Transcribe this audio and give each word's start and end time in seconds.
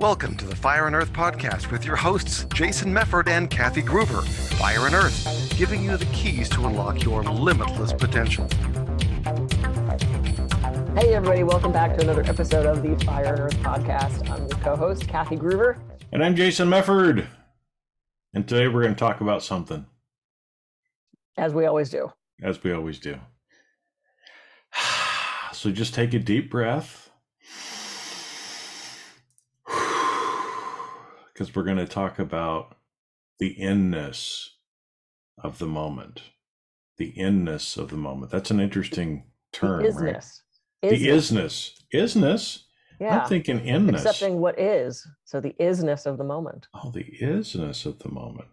Welcome 0.00 0.38
to 0.38 0.46
the 0.46 0.56
Fire 0.56 0.86
and 0.86 0.96
Earth 0.96 1.12
podcast 1.12 1.70
with 1.70 1.84
your 1.84 1.94
hosts, 1.94 2.46
Jason 2.54 2.90
Mefford 2.90 3.28
and 3.28 3.50
Kathy 3.50 3.82
Gruber. 3.82 4.22
Fire 4.22 4.86
and 4.86 4.94
Earth, 4.94 5.54
giving 5.58 5.84
you 5.84 5.94
the 5.98 6.06
keys 6.06 6.48
to 6.48 6.64
unlock 6.64 7.04
your 7.04 7.22
limitless 7.22 7.92
potential. 7.92 8.48
Hey, 10.96 11.12
everybody, 11.12 11.42
welcome 11.42 11.70
back 11.70 11.98
to 11.98 12.02
another 12.02 12.22
episode 12.22 12.64
of 12.64 12.82
the 12.82 12.96
Fire 13.04 13.34
and 13.34 13.40
Earth 13.40 13.56
podcast. 13.58 14.26
I'm 14.30 14.48
your 14.48 14.58
co 14.60 14.74
host, 14.74 15.06
Kathy 15.06 15.36
Gruber. 15.36 15.76
And 16.12 16.24
I'm 16.24 16.34
Jason 16.34 16.70
Mefford. 16.70 17.26
And 18.32 18.48
today 18.48 18.68
we're 18.68 18.80
going 18.80 18.94
to 18.94 18.98
talk 18.98 19.20
about 19.20 19.42
something. 19.42 19.84
As 21.36 21.52
we 21.52 21.66
always 21.66 21.90
do. 21.90 22.10
As 22.42 22.62
we 22.64 22.72
always 22.72 22.98
do. 22.98 23.18
So 25.52 25.70
just 25.70 25.92
take 25.92 26.14
a 26.14 26.18
deep 26.18 26.50
breath. 26.50 26.99
Because 31.40 31.56
we're 31.56 31.62
going 31.62 31.78
to 31.78 31.86
talk 31.86 32.18
about 32.18 32.76
the 33.38 33.48
inness 33.48 34.58
of 35.42 35.58
the 35.58 35.66
moment. 35.66 36.20
The 36.98 37.14
inness 37.16 37.78
of 37.78 37.88
the 37.88 37.96
moment. 37.96 38.30
That's 38.30 38.50
an 38.50 38.60
interesting 38.60 39.24
term. 39.50 39.82
The 39.82 39.90
right? 39.92 40.16
isness. 40.16 40.40
The 40.82 41.06
isness. 41.06 41.70
Isness? 41.94 42.64
Yeah. 43.00 43.20
I'm 43.20 43.26
thinking 43.26 43.60
inness. 43.60 44.04
Accepting 44.04 44.38
what 44.38 44.60
is. 44.60 45.08
So 45.24 45.40
the 45.40 45.54
isness 45.58 46.04
of 46.04 46.18
the 46.18 46.24
moment. 46.24 46.68
Oh, 46.74 46.90
the 46.90 47.06
isness 47.22 47.86
of 47.86 48.00
the 48.00 48.10
moment. 48.10 48.48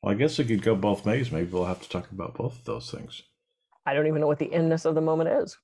Well, 0.00 0.12
I 0.12 0.14
guess 0.14 0.38
it 0.38 0.44
could 0.44 0.62
go 0.62 0.76
both 0.76 1.04
ways. 1.04 1.32
Maybe 1.32 1.50
we'll 1.50 1.64
have 1.64 1.82
to 1.82 1.88
talk 1.88 2.08
about 2.12 2.36
both 2.36 2.56
of 2.60 2.64
those 2.66 2.88
things. 2.88 3.24
I 3.84 3.94
don't 3.94 4.06
even 4.06 4.20
know 4.20 4.28
what 4.28 4.38
the 4.38 4.52
inness 4.52 4.84
of 4.84 4.94
the 4.94 5.00
moment 5.00 5.30
is. 5.42 5.58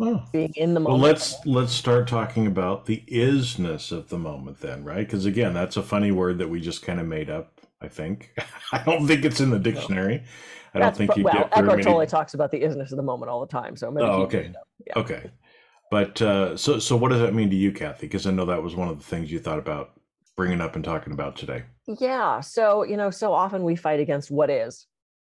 Oh. 0.00 0.22
Being 0.32 0.52
in 0.54 0.74
the 0.74 0.80
Well, 0.80 0.98
let's 0.98 1.34
let's 1.44 1.72
start 1.72 2.06
talking 2.06 2.46
about 2.46 2.86
the 2.86 3.02
isness 3.08 3.90
of 3.90 4.08
the 4.08 4.18
moment 4.18 4.60
then, 4.60 4.84
right? 4.84 5.04
Because 5.04 5.26
again, 5.26 5.54
that's 5.54 5.76
a 5.76 5.82
funny 5.82 6.12
word 6.12 6.38
that 6.38 6.48
we 6.48 6.60
just 6.60 6.82
kind 6.82 7.00
of 7.00 7.06
made 7.06 7.30
up. 7.30 7.60
I 7.80 7.88
think 7.88 8.34
I 8.72 8.82
don't 8.84 9.06
think 9.06 9.24
it's 9.24 9.40
in 9.40 9.50
the 9.50 9.58
dictionary. 9.58 10.22
I 10.74 10.80
don't 10.80 10.96
think 10.96 11.16
you 11.16 11.24
well, 11.24 11.34
get 11.34 11.54
very 11.54 11.66
Eckhart. 11.66 11.82
Tolle 11.82 12.06
talks 12.06 12.34
about 12.34 12.50
the 12.50 12.60
isness 12.60 12.92
of 12.92 12.96
the 12.96 13.02
moment 13.02 13.30
all 13.30 13.40
the 13.40 13.46
time. 13.46 13.76
So 13.76 13.90
maybe 13.90 14.06
Oh, 14.06 14.22
okay. 14.22 14.52
Yeah. 14.86 14.98
Okay, 14.98 15.30
but 15.90 16.22
uh, 16.22 16.56
so 16.56 16.78
so 16.78 16.96
what 16.96 17.08
does 17.10 17.20
that 17.20 17.34
mean 17.34 17.50
to 17.50 17.56
you, 17.56 17.72
Kathy? 17.72 18.06
Because 18.06 18.26
I 18.26 18.30
know 18.30 18.44
that 18.44 18.62
was 18.62 18.76
one 18.76 18.88
of 18.88 18.98
the 18.98 19.04
things 19.04 19.32
you 19.32 19.40
thought 19.40 19.58
about 19.58 19.98
bringing 20.36 20.60
up 20.60 20.76
and 20.76 20.84
talking 20.84 21.12
about 21.12 21.36
today. 21.36 21.64
Yeah. 21.98 22.40
So, 22.40 22.84
you 22.84 22.96
know, 22.96 23.10
so 23.10 23.32
often 23.32 23.64
we 23.64 23.74
fight 23.74 23.98
against 23.98 24.30
what 24.30 24.50
is. 24.50 24.86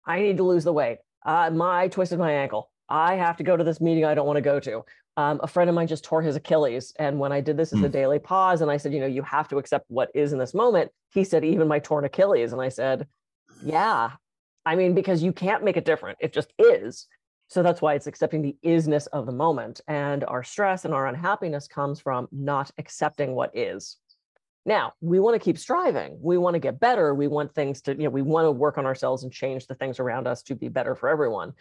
I 0.05 0.19
need 0.19 0.37
to 0.37 0.43
lose 0.43 0.65
the 0.65 0.73
weight. 0.73 0.97
Uh, 1.25 1.49
my 1.49 1.83
I 1.83 1.87
twisted 1.87 2.19
my 2.19 2.33
ankle. 2.33 2.69
I 2.89 3.15
have 3.15 3.37
to 3.37 3.43
go 3.43 3.57
to 3.57 3.63
this 3.63 3.81
meeting 3.81 4.05
I 4.05 4.15
don't 4.15 4.27
want 4.27 4.37
to 4.37 4.41
go 4.41 4.59
to. 4.59 4.83
Um, 5.17 5.39
a 5.41 5.47
friend 5.47 5.69
of 5.69 5.75
mine 5.75 5.87
just 5.87 6.03
tore 6.03 6.21
his 6.21 6.35
Achilles. 6.35 6.93
And 6.99 7.19
when 7.19 7.31
I 7.31 7.41
did 7.41 7.57
this 7.57 7.73
as 7.73 7.81
a 7.81 7.87
Hmm. 7.87 7.91
daily 7.91 8.19
pause 8.19 8.61
and 8.61 8.69
I 8.69 8.77
said, 8.77 8.93
you 8.93 8.99
know, 8.99 9.07
you 9.07 9.23
have 9.23 9.47
to 9.49 9.57
accept 9.57 9.85
what 9.89 10.11
is 10.13 10.31
in 10.31 10.39
this 10.39 10.53
moment, 10.53 10.91
he 11.11 11.23
said, 11.23 11.43
even 11.43 11.67
my 11.67 11.79
torn 11.79 12.05
Achilles. 12.05 12.53
And 12.53 12.61
I 12.61 12.69
said, 12.69 13.07
yeah. 13.61 14.11
I 14.65 14.75
mean, 14.75 14.93
because 14.93 15.23
you 15.23 15.33
can't 15.33 15.63
make 15.63 15.77
it 15.77 15.85
different. 15.85 16.17
It 16.21 16.33
just 16.33 16.53
is. 16.59 17.07
So 17.47 17.63
that's 17.63 17.81
why 17.81 17.93
it's 17.95 18.07
accepting 18.07 18.41
the 18.41 18.57
isness 18.63 19.07
of 19.13 19.25
the 19.25 19.31
moment. 19.31 19.81
And 19.87 20.23
our 20.25 20.43
stress 20.43 20.85
and 20.85 20.93
our 20.93 21.07
unhappiness 21.07 21.67
comes 21.67 21.99
from 21.99 22.27
not 22.31 22.69
accepting 22.77 23.33
what 23.33 23.55
is. 23.55 23.97
Now, 24.65 24.93
we 24.99 25.21
want 25.21 25.35
to 25.35 25.39
keep 25.39 25.57
striving. 25.57 26.17
We 26.21 26.37
want 26.37 26.55
to 26.55 26.59
get 26.59 26.79
better. 26.79 27.15
We 27.15 27.27
want 27.27 27.55
things 27.55 27.81
to, 27.83 27.93
you 27.93 28.03
know, 28.03 28.09
we 28.09 28.21
want 28.21 28.45
to 28.45 28.51
work 28.51 28.77
on 28.77 28.85
ourselves 28.85 29.23
and 29.23 29.31
change 29.31 29.65
the 29.65 29.75
things 29.75 29.99
around 29.99 30.27
us 30.27 30.43
to 30.43 30.55
be 30.55 30.67
better 30.67 30.93
for 30.93 31.07
everyone. 31.07 31.53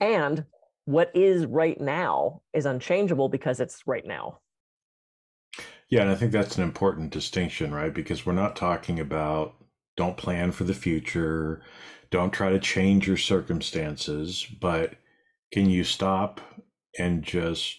And 0.00 0.44
what 0.88 1.10
is 1.14 1.44
right 1.44 1.78
now 1.78 2.40
is 2.54 2.64
unchangeable 2.64 3.28
because 3.28 3.60
it's 3.60 3.86
right 3.86 4.06
now. 4.06 4.38
Yeah, 5.90 6.00
and 6.00 6.10
I 6.10 6.14
think 6.14 6.32
that's 6.32 6.56
an 6.56 6.62
important 6.62 7.10
distinction, 7.10 7.74
right? 7.74 7.92
Because 7.92 8.24
we're 8.24 8.32
not 8.32 8.56
talking 8.56 8.98
about 8.98 9.52
don't 9.98 10.16
plan 10.16 10.50
for 10.50 10.64
the 10.64 10.72
future, 10.72 11.60
don't 12.10 12.32
try 12.32 12.48
to 12.48 12.58
change 12.58 13.06
your 13.06 13.18
circumstances, 13.18 14.46
but 14.62 14.94
can 15.52 15.68
you 15.68 15.84
stop 15.84 16.40
and 16.98 17.22
just 17.22 17.76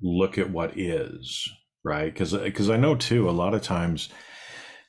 look 0.00 0.38
at 0.38 0.48
what 0.48 0.78
is, 0.78 1.46
right? 1.84 2.10
Because 2.10 2.32
because 2.32 2.70
I 2.70 2.78
know 2.78 2.94
too, 2.94 3.28
a 3.28 3.32
lot 3.32 3.52
of 3.52 3.60
times 3.60 4.08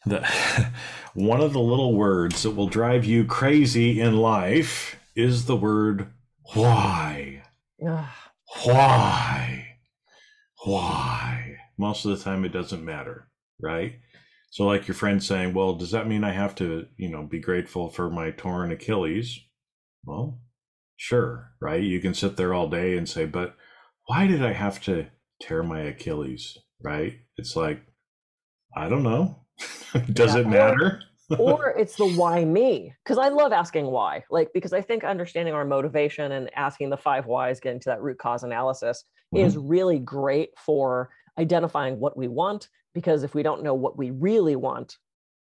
that 0.05 0.71
one 1.15 1.41
of 1.41 1.51
the 1.51 1.59
little 1.59 1.95
words 1.95 2.43
that 2.43 2.51
will 2.51 2.67
drive 2.67 3.03
you 3.03 3.25
crazy 3.25 3.99
in 3.99 4.15
life 4.15 4.95
is 5.17 5.47
the 5.47 5.57
word 5.57 6.07
why. 6.53 7.30
Why? 8.63 9.77
Why? 10.65 11.57
Most 11.77 12.05
of 12.05 12.17
the 12.17 12.23
time, 12.23 12.45
it 12.45 12.49
doesn't 12.53 12.85
matter, 12.85 13.29
right? 13.61 13.99
So, 14.51 14.65
like 14.65 14.87
your 14.87 14.95
friend 14.95 15.23
saying, 15.23 15.53
"Well, 15.53 15.75
does 15.75 15.91
that 15.91 16.07
mean 16.07 16.23
I 16.23 16.31
have 16.31 16.55
to, 16.55 16.87
you 16.97 17.09
know, 17.09 17.23
be 17.23 17.39
grateful 17.39 17.89
for 17.89 18.09
my 18.09 18.31
torn 18.31 18.71
Achilles?" 18.71 19.39
Well, 20.05 20.41
sure, 20.97 21.53
right? 21.61 21.83
You 21.83 21.99
can 22.01 22.13
sit 22.15 22.37
there 22.37 22.53
all 22.53 22.69
day 22.69 22.97
and 22.97 23.09
say, 23.09 23.25
"But 23.25 23.55
why 24.07 24.27
did 24.27 24.43
I 24.45 24.53
have 24.53 24.81
to 24.85 25.07
tear 25.41 25.63
my 25.63 25.81
Achilles?" 25.81 26.57
Right? 26.83 27.19
It's 27.37 27.55
like, 27.55 27.85
I 28.75 28.89
don't 28.89 29.03
know. 29.03 29.45
does 30.13 30.35
Yeah, 30.35 30.41
it 30.41 30.47
matter? 30.47 31.01
Or 31.37 31.69
it's 31.77 31.95
the 31.95 32.05
why 32.05 32.43
me? 32.45 32.93
Because 33.03 33.17
i 33.17 33.29
love 33.29 33.51
asking 33.51 33.85
why 33.85 34.23
like 34.29 34.49
because 34.53 34.73
i 34.73 34.81
think 34.81 35.03
understanding 35.03 35.53
our 35.53 35.65
motivation 35.65 36.31
and 36.33 36.49
asking 36.55 36.89
the 36.89 36.97
five 36.97 37.25
whys 37.25 37.59
getting 37.59 37.79
to 37.79 37.89
that 37.89 38.01
root 38.01 38.17
cause 38.17 38.43
analysis 38.43 39.03
is 39.33 39.57
really 39.57 39.99
great 39.99 40.49
for 40.57 41.09
identifying 41.37 41.99
what 41.99 42.17
we 42.17 42.27
want 42.27 42.69
because 42.93 43.23
if 43.23 43.33
we 43.33 43.43
don't 43.43 43.63
know 43.63 43.73
what 43.73 43.97
we 43.97 44.11
really 44.11 44.55
want 44.55 44.97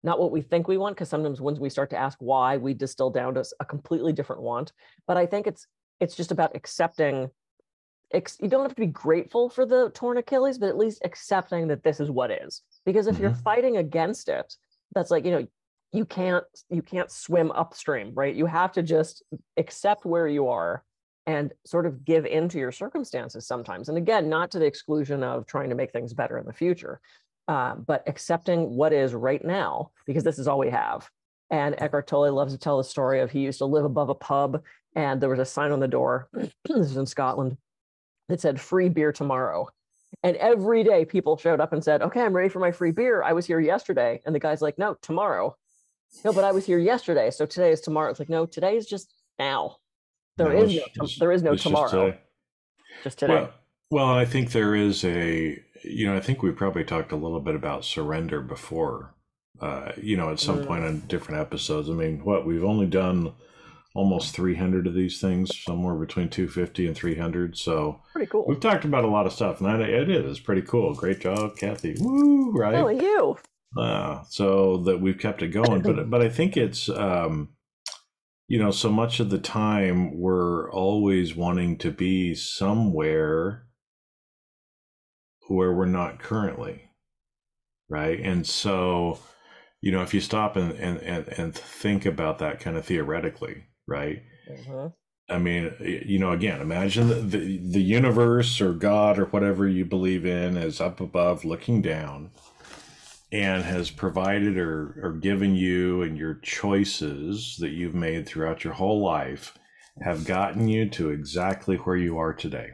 not 0.05 0.19
what 0.19 0.31
we 0.33 0.41
think 0.43 0.67
we 0.69 0.79
want 0.79 0.97
because 0.97 1.09
sometimes 1.09 1.41
once 1.41 1.59
we 1.59 1.71
start 1.71 1.91
to 1.91 1.97
ask 1.97 2.19
why 2.21 2.57
we 2.57 2.75
distill 2.75 3.11
down 3.11 3.35
to 3.35 3.45
a 3.61 3.65
completely 3.65 4.13
different 4.13 4.43
want. 4.43 4.73
But 5.07 5.17
i 5.17 5.27
think 5.27 5.47
it's 5.47 5.67
it's 6.01 6.17
just 6.17 6.33
about 6.33 6.57
accepting 6.57 7.31
ex- 8.13 8.39
you 8.41 8.49
don't 8.49 8.63
have 8.63 8.75
to 8.75 8.81
be 8.81 8.87
grateful 8.87 9.49
for 9.49 9.65
the 9.65 9.91
torn 9.95 10.19
achilles 10.19 10.59
but 10.59 10.69
at 10.69 10.77
least 10.77 11.01
accepting 11.05 11.69
that 11.69 11.83
this 11.85 12.01
is 12.01 12.11
what 12.11 12.31
is. 12.31 12.63
Because 12.85 13.07
if 13.07 13.19
you're 13.19 13.31
Mhm. 13.31 13.43
fighting 13.43 13.77
against 13.77 14.29
it 14.29 14.57
that's 14.95 15.11
like 15.11 15.25
you 15.25 15.31
know 15.31 15.47
you 15.93 16.05
can't 16.05 16.45
you 16.71 16.83
can't 16.83 17.11
swim 17.11 17.51
upstream 17.53 18.13
right? 18.15 18.35
You 18.35 18.47
have 18.47 18.73
to 18.73 18.83
just 18.83 19.23
accept 19.57 20.05
where 20.05 20.27
you 20.27 20.49
are 20.49 20.85
and 21.27 21.53
sort 21.65 21.87
of 21.87 22.05
give 22.05 22.27
into 22.27 22.59
your 22.59 22.73
circumstances 22.73 23.47
sometimes. 23.47 23.89
And 23.89 23.99
again 23.99 24.29
not 24.29 24.51
to 24.53 24.59
the 24.59 24.67
exclusion 24.67 25.23
of 25.23 25.47
trying 25.47 25.69
to 25.69 25.77
make 25.77 25.93
things 25.93 26.15
better 26.15 26.39
in 26.39 26.47
the 26.47 26.53
future 26.53 27.01
uh, 27.49 27.75
but 27.75 28.03
accepting 28.07 28.77
what 28.77 28.93
is 28.93 29.15
right 29.15 29.45
now 29.45 29.91
because 30.07 30.25
this 30.25 30.39
is 30.39 30.49
all 30.49 30.59
we 30.59 30.71
have. 30.71 31.09
And 31.51 31.75
eckhart 31.79 32.07
tolle 32.07 32.33
loves 32.33 32.53
to 32.53 32.59
tell 32.59 32.79
the 32.79 32.85
story 32.85 33.21
of 33.21 33.31
he 33.31 33.41
used 33.41 33.59
to 33.59 33.67
live 33.67 33.85
above 33.85 34.09
a 34.09 34.15
pub 34.15 34.63
and 34.95 35.21
there 35.21 35.29
was 35.29 35.39
a 35.39 35.45
sign 35.45 35.73
on 35.73 35.81
the 35.81 35.89
door 35.89 36.29
this 36.35 36.51
is 36.67 36.97
in 36.97 37.07
scotland 37.07 37.57
that 38.29 38.41
said 38.41 38.61
free 38.61 38.89
beer 38.89 39.13
tomorrow. 39.13 39.69
And 40.23 40.37
every 40.37 40.85
day 40.85 41.05
people 41.05 41.37
showed 41.37 41.61
up 41.61 41.73
and 41.73 41.83
said 41.85 42.01
okay 42.03 42.23
i'm 42.23 42.35
ready 42.35 42.49
for 42.49 42.61
my 42.61 42.71
free 42.71 42.93
beer. 42.93 43.23
I 43.23 43.33
was 43.33 43.47
here 43.47 43.61
yesterday. 43.61 44.23
And 44.25 44.35
the 44.35 44.41
guy's 44.41 44.63
like 44.63 44.79
no 44.79 44.97
tomorrow 45.03 45.57
no, 46.25 46.33
but 46.33 46.45
I 46.45 46.53
was 46.53 46.67
here 46.67 46.79
yesterday, 46.79 47.31
so 47.31 47.47
today 47.47 47.71
is 47.73 47.81
tomorrow. 47.81 48.11
It's 48.11 48.19
like, 48.19 48.29
no, 48.29 48.47
today 48.47 48.77
is 48.77 48.87
just 48.87 49.13
now. 49.39 49.77
There 50.37 50.49
no, 50.49 50.63
is 50.63 50.75
no, 50.75 50.83
just, 51.07 51.21
there 51.21 51.33
is 51.33 51.43
no 51.43 51.53
it's 51.53 51.63
just 51.63 51.75
tomorrow. 51.75 52.07
today. 52.07 52.19
Just 53.05 53.19
today. 53.19 53.35
Well, 53.35 53.51
well, 53.91 54.09
I 54.09 54.25
think 54.25 54.53
there 54.53 54.75
is 54.75 55.05
a, 55.05 55.59
you 55.85 56.07
know, 56.07 56.17
I 56.17 56.21
think 56.21 56.43
we've 56.43 56.57
probably 56.57 56.85
talked 56.85 57.13
a 57.13 57.17
little 57.17 57.41
bit 57.41 57.55
about 57.55 57.85
surrender 57.85 58.41
before, 58.41 59.15
uh, 59.61 59.93
you 60.01 60.17
know, 60.17 60.31
at 60.31 60.41
some 60.41 60.61
Mm. 60.61 60.67
point 60.67 60.85
on 60.85 61.01
different 61.09 61.41
episodes. 61.41 61.91
I 61.91 61.93
mean, 61.93 62.25
what 62.25 62.47
we've 62.47 62.65
only 62.65 62.87
done 62.87 63.35
almost 63.95 64.35
300 64.35 64.87
of 64.87 64.95
these 64.95 65.21
things, 65.21 65.51
somewhere 65.63 65.95
between 65.95 66.31
250 66.31 66.87
and 66.87 66.97
300. 66.97 67.59
So 67.59 68.01
Pretty 68.15 68.27
cool. 68.31 68.47
we've 68.49 68.59
talked 68.61 68.87
about 68.87 69.05
a 69.05 69.09
lot 69.09 69.27
of 69.27 69.35
stuff, 69.35 69.61
and 69.61 69.69
that, 69.69 69.87
it 69.87 70.09
is 70.09 70.41
pretty 70.41 70.63
cool. 70.63 70.95
Great 70.95 71.21
job, 71.21 71.57
Kathy. 71.57 71.97
Woo, 72.01 72.53
right? 72.53 72.75
And 72.75 73.03
you. 73.03 73.37
Uh, 73.77 74.23
so 74.29 74.79
that 74.79 75.01
we've 75.01 75.19
kept 75.19 75.43
it 75.43 75.49
going. 75.49 75.83
But 75.83 76.11
but 76.11 76.23
I 76.23 76.29
think 76.29 76.57
it's 76.57 76.89
um, 76.89 77.51
you 78.49 78.59
know 78.59 78.71
so 78.71 78.91
much 78.91 79.21
of 79.21 79.31
the 79.31 79.39
time 79.39 80.19
we're 80.19 80.71
always 80.71 81.35
wanting 81.35 81.79
to 81.79 81.91
be 81.91 82.35
somewhere 82.35 83.67
where 85.49 85.73
we're 85.73 85.87
not 85.87 86.19
currently, 86.19 86.91
right? 87.89 88.19
And 88.21 88.47
so 88.47 89.19
you 89.81 89.93
know 89.93 90.03
if 90.03 90.15
you 90.15 90.21
stop 90.21 90.57
and 90.57 90.73
and 90.73 90.99
and, 90.99 91.29
and 91.29 91.55
think 91.55 92.07
about 92.07 92.39
that 92.39 92.61
kind 92.61 92.77
of 92.77 92.85
theoretically, 92.85 93.65
right? 93.87 94.23
Mhm. 94.51 94.93
I 95.31 95.39
mean, 95.39 95.75
you 95.81 96.19
know, 96.19 96.33
again, 96.33 96.61
imagine 96.61 97.09
the, 97.09 97.15
the 97.15 97.59
the 97.59 97.83
universe 97.83 98.61
or 98.61 98.73
God 98.75 99.19
or 99.19 99.27
whatever 99.27 99.67
you 99.67 99.85
believe 99.85 100.27
in 100.27 100.57
is 100.59 100.81
up 100.81 101.01
above 101.01 101.45
looking 101.45 101.81
down 101.81 102.31
and 103.33 103.65
has 103.65 103.91
provided 103.91 104.59
or, 104.59 105.01
or 105.03 105.13
given 105.13 105.55
you 105.55 106.03
and 106.03 106.19
your 106.19 106.35
choices 106.35 107.57
that 107.61 107.71
you've 107.71 107.95
made 107.95 108.27
throughout 108.27 108.63
your 108.63 108.75
whole 108.75 109.03
life 109.03 109.59
have 110.03 110.27
gotten 110.27 110.69
you 110.69 110.89
to 110.89 111.11
exactly 111.11 111.77
where 111.77 111.97
you 111.97 112.19
are 112.19 112.35
today. 112.35 112.71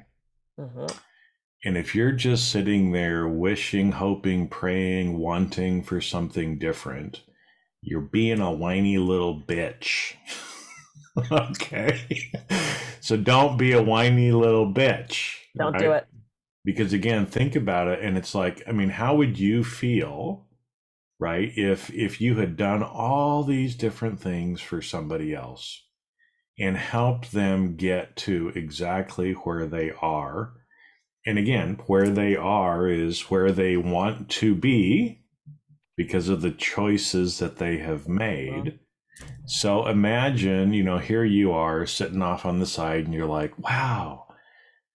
Mhm. 0.58 0.99
And 1.64 1.76
if 1.76 1.94
you're 1.94 2.12
just 2.12 2.50
sitting 2.50 2.93
there 2.93 3.26
wishing, 3.26 3.93
hoping, 3.93 4.49
praying, 4.49 5.19
wanting 5.19 5.82
for 5.82 6.00
something 6.00 6.58
different, 6.58 7.22
you're 7.82 8.00
being 8.00 8.40
a 8.40 8.52
whiny 8.52 8.99
little 8.99 9.40
bitch. 9.40 10.14
okay. 11.32 12.00
so 13.00 13.16
don't 13.16 13.56
be 13.56 13.72
a 13.72 13.82
whiny 13.82 14.32
little 14.32 14.72
bitch. 14.72 15.37
Don't 15.56 15.72
right? 15.75 15.82
do 15.82 15.93
it. 15.93 16.06
Because 16.64 16.93
again, 16.93 17.26
think 17.26 17.56
about 17.56 17.88
it 17.88 18.00
and 18.02 18.16
it's 18.16 18.34
like, 18.34 18.62
I 18.66 18.72
mean, 18.72 18.90
how 18.90 19.14
would 19.16 19.38
you 19.38 19.64
feel, 19.64 20.47
right, 21.19 21.50
if 21.56 21.91
if 21.91 22.20
you 22.20 22.37
had 22.37 22.56
done 22.56 22.82
all 22.82 23.43
these 23.44 23.75
different 23.75 24.20
things 24.20 24.61
for 24.61 24.81
somebody 24.82 25.35
else 25.35 25.85
and 26.59 26.76
helped 26.76 27.32
them 27.32 27.76
get 27.76 28.17
to 28.17 28.53
exactly 28.55 29.32
where 29.32 29.67
they 29.67 29.93
are? 30.03 30.53
And 31.26 31.38
again, 31.38 31.79
where 31.87 32.09
they 32.09 32.37
are 32.37 32.88
is 32.88 33.31
where 33.31 33.53
they 33.53 33.76
want 33.76 34.29
to 34.31 34.55
be 34.55 35.23
because 35.97 36.29
of 36.29 36.41
the 36.43 36.53
choices 36.53 37.38
that 37.38 37.59
they 37.59 37.79
have 37.79 38.09
made. 38.09 38.79
So 39.47 39.87
imagine, 39.87 40.73
you 40.73 40.85
know, 40.85 40.99
here 40.99 41.25
you 41.25 41.53
are 41.53 41.87
sitting 41.87 42.23
off 42.23 42.47
on 42.47 42.61
the 42.61 42.67
side 42.67 43.05
and 43.05 43.12
you're 43.12 43.26
like, 43.26 43.59
wow, 43.59 44.26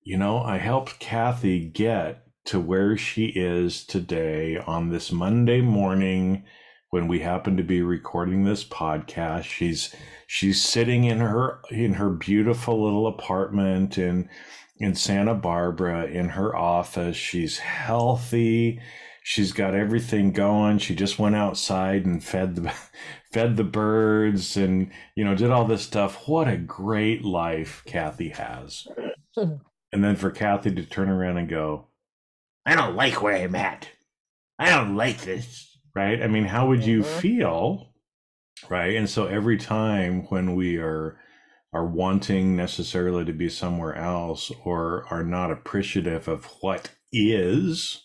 you 0.02 0.18
know, 0.18 0.40
I 0.40 0.58
helped 0.58 1.00
Kathy 1.00 1.60
get 1.68 2.23
to 2.46 2.60
where 2.60 2.98
she 2.98 3.26
is 3.28 3.86
today 3.86 4.58
on 4.58 4.90
this 4.90 5.12
Monday 5.12 5.62
morning 5.62 6.44
when 6.90 7.08
we 7.08 7.20
happen 7.20 7.58
to 7.58 7.64
be 7.64 7.82
recording 7.82 8.44
this 8.44 8.64
podcast. 8.64 9.44
She's 9.44 9.96
she's 10.28 10.62
sitting 10.62 11.06
in 11.06 11.20
her 11.20 11.62
in 11.70 11.94
her 11.94 12.10
beautiful 12.10 12.84
little 12.84 13.08
apartment 13.08 13.98
in 13.98 14.30
in 14.78 14.96
Santa 14.96 15.34
Barbara 15.34 16.06
in 16.06 16.30
her 16.30 16.56
office. 16.56 17.16
She's 17.16 17.60
healthy 17.60 18.82
she's 19.24 19.54
got 19.54 19.74
everything 19.74 20.32
going. 20.32 20.78
She 20.78 20.94
just 20.94 21.18
went 21.18 21.36
outside 21.36 22.06
and 22.06 22.24
fed 22.24 22.56
the 22.56 22.74
fed 23.32 23.56
the 23.56 23.64
birds 23.64 24.56
and 24.56 24.92
you 25.16 25.24
know 25.24 25.34
did 25.34 25.50
all 25.50 25.66
this 25.66 25.82
stuff. 25.82 26.28
What 26.28 26.48
a 26.48 26.58
great 26.58 27.24
life 27.24 27.82
Kathy 27.86 28.30
has. 28.30 28.88
and 29.36 30.04
then 30.04 30.16
for 30.16 30.30
Kathy 30.30 30.76
to 30.76 30.86
turn 30.86 31.10
around 31.10 31.38
and 31.38 31.50
go, 31.50 31.88
I 32.66 32.76
don't 32.76 32.96
like 32.96 33.22
where 33.22 33.36
I'm 33.36 33.56
at. 33.56 33.90
I 34.60 34.70
don't 34.70 34.96
like 34.96 35.22
this. 35.22 35.78
Right? 35.96 36.22
I 36.22 36.28
mean, 36.28 36.46
how 36.46 36.68
would 36.68 36.86
you 36.86 37.02
mm-hmm. 37.02 37.20
feel? 37.20 37.94
Right? 38.70 38.96
And 38.96 39.10
so 39.10 39.28
every 39.28 39.58
time 39.58 40.26
when 40.30 40.56
we 40.56 40.78
are 40.78 41.20
are 41.74 41.88
wanting 41.88 42.56
necessarily 42.56 43.26
to 43.26 43.34
be 43.34 43.50
somewhere 43.50 43.96
else 43.96 44.52
or 44.64 45.06
are 45.10 45.24
not 45.24 45.52
appreciative 45.52 46.28
of 46.28 46.46
what 46.62 46.92
is, 47.12 48.04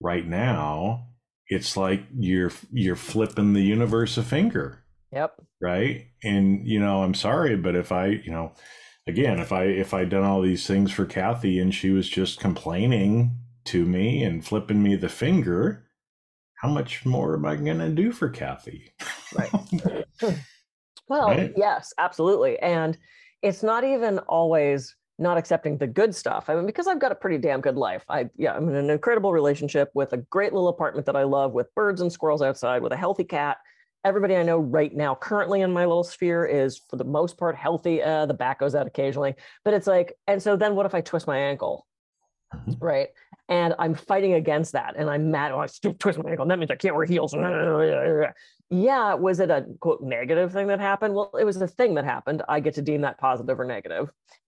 right 0.00 0.26
now 0.26 1.08
it's 1.48 1.76
like 1.76 2.04
you're 2.14 2.52
you're 2.72 2.96
flipping 2.96 3.52
the 3.52 3.62
universe 3.62 4.16
a 4.16 4.22
finger 4.22 4.84
yep 5.12 5.34
right 5.60 6.06
and 6.22 6.66
you 6.66 6.80
know 6.80 7.02
i'm 7.02 7.14
sorry 7.14 7.56
but 7.56 7.74
if 7.74 7.92
i 7.92 8.06
you 8.06 8.30
know 8.30 8.52
again 9.06 9.38
if 9.38 9.52
i 9.52 9.64
if 9.64 9.92
I'd 9.94 10.10
done 10.10 10.24
all 10.24 10.42
these 10.42 10.66
things 10.66 10.90
for 10.90 11.04
kathy 11.04 11.58
and 11.58 11.74
she 11.74 11.90
was 11.90 12.08
just 12.08 12.40
complaining 12.40 13.38
to 13.64 13.84
me 13.84 14.22
and 14.22 14.44
flipping 14.44 14.82
me 14.82 14.96
the 14.96 15.08
finger 15.08 15.86
how 16.56 16.68
much 16.68 17.04
more 17.04 17.34
am 17.34 17.46
i 17.46 17.56
going 17.56 17.78
to 17.78 17.90
do 17.90 18.12
for 18.12 18.28
kathy 18.28 18.92
right 19.36 19.50
well 21.08 21.28
right? 21.28 21.52
yes 21.56 21.92
absolutely 21.98 22.58
and 22.60 22.98
it's 23.42 23.62
not 23.62 23.84
even 23.84 24.18
always 24.20 24.96
not 25.18 25.38
accepting 25.38 25.78
the 25.78 25.86
good 25.86 26.14
stuff. 26.14 26.48
I 26.48 26.54
mean, 26.54 26.66
because 26.66 26.86
I've 26.86 26.98
got 26.98 27.12
a 27.12 27.14
pretty 27.14 27.38
damn 27.38 27.60
good 27.60 27.76
life. 27.76 28.04
I 28.08 28.28
yeah, 28.36 28.54
I'm 28.54 28.68
in 28.68 28.74
an 28.74 28.90
incredible 28.90 29.32
relationship 29.32 29.90
with 29.94 30.12
a 30.12 30.16
great 30.16 30.52
little 30.52 30.68
apartment 30.68 31.06
that 31.06 31.16
I 31.16 31.22
love, 31.22 31.52
with 31.52 31.74
birds 31.74 32.00
and 32.00 32.12
squirrels 32.12 32.42
outside, 32.42 32.82
with 32.82 32.92
a 32.92 32.96
healthy 32.96 33.24
cat. 33.24 33.58
Everybody 34.04 34.36
I 34.36 34.42
know 34.42 34.58
right 34.58 34.94
now, 34.94 35.14
currently 35.14 35.62
in 35.62 35.72
my 35.72 35.86
little 35.86 36.04
sphere, 36.04 36.44
is 36.44 36.80
for 36.90 36.96
the 36.96 37.04
most 37.04 37.38
part 37.38 37.56
healthy. 37.56 38.02
Uh, 38.02 38.26
the 38.26 38.34
back 38.34 38.58
goes 38.58 38.74
out 38.74 38.86
occasionally, 38.86 39.34
but 39.64 39.72
it's 39.72 39.86
like, 39.86 40.14
and 40.26 40.42
so 40.42 40.56
then 40.56 40.74
what 40.74 40.84
if 40.84 40.94
I 40.94 41.00
twist 41.00 41.26
my 41.26 41.38
ankle, 41.38 41.86
mm-hmm. 42.52 42.84
right? 42.84 43.08
And 43.48 43.74
I'm 43.78 43.94
fighting 43.94 44.34
against 44.34 44.72
that, 44.72 44.94
and 44.96 45.10
I'm 45.10 45.30
mad. 45.30 45.52
Oh, 45.52 45.60
I 45.60 45.66
twist 45.66 46.18
my 46.18 46.30
ankle. 46.30 46.44
And 46.44 46.50
that 46.50 46.58
means 46.58 46.70
I 46.70 46.76
can't 46.76 46.94
wear 46.94 47.04
heels. 47.04 47.34
yeah, 48.70 49.14
was 49.14 49.40
it 49.40 49.50
a 49.50 49.66
quote 49.80 50.02
negative 50.02 50.52
thing 50.52 50.68
that 50.68 50.80
happened? 50.80 51.14
Well, 51.14 51.30
it 51.38 51.44
was 51.44 51.60
a 51.60 51.68
thing 51.68 51.94
that 51.94 52.04
happened. 52.04 52.42
I 52.48 52.60
get 52.60 52.74
to 52.76 52.82
deem 52.82 53.02
that 53.02 53.18
positive 53.18 53.60
or 53.60 53.64
negative 53.64 54.10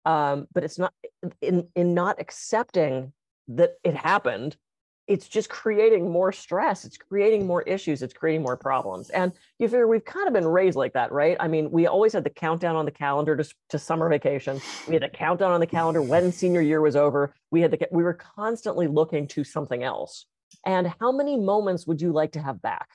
um, 0.06 0.46
but 0.54 0.64
it's 0.64 0.78
not 0.78 0.94
in 1.42 1.68
in 1.74 1.92
not 1.92 2.20
accepting 2.20 3.12
that 3.48 3.72
it 3.84 3.94
happened 3.94 4.56
it's 5.08 5.28
just 5.28 5.48
creating 5.48 6.10
more 6.10 6.32
stress 6.32 6.84
it's 6.84 6.96
creating 6.96 7.46
more 7.46 7.62
issues 7.62 8.02
it's 8.02 8.14
creating 8.14 8.42
more 8.42 8.56
problems 8.56 9.10
and 9.10 9.32
you 9.58 9.68
figure 9.68 9.86
we've 9.86 10.04
kind 10.04 10.26
of 10.26 10.34
been 10.34 10.46
raised 10.46 10.76
like 10.76 10.92
that 10.92 11.12
right? 11.12 11.36
I 11.40 11.48
mean 11.48 11.70
we 11.70 11.86
always 11.86 12.12
had 12.12 12.24
the 12.24 12.30
countdown 12.30 12.76
on 12.76 12.84
the 12.84 12.90
calendar 12.90 13.36
to, 13.36 13.48
to 13.70 13.78
summer 13.78 14.08
vacation 14.08 14.60
we 14.88 14.94
had 14.94 15.02
the 15.02 15.08
countdown 15.08 15.52
on 15.52 15.60
the 15.60 15.66
calendar 15.66 16.02
when 16.02 16.32
senior 16.32 16.60
year 16.60 16.80
was 16.80 16.96
over 16.96 17.34
we 17.50 17.60
had 17.60 17.70
the 17.70 17.88
we 17.90 18.02
were 18.02 18.14
constantly 18.14 18.86
looking 18.86 19.26
to 19.28 19.44
something 19.44 19.82
else 19.82 20.26
and 20.64 20.92
how 21.00 21.12
many 21.12 21.36
moments 21.36 21.86
would 21.86 22.00
you 22.00 22.12
like 22.12 22.32
to 22.32 22.42
have 22.42 22.60
back? 22.60 22.88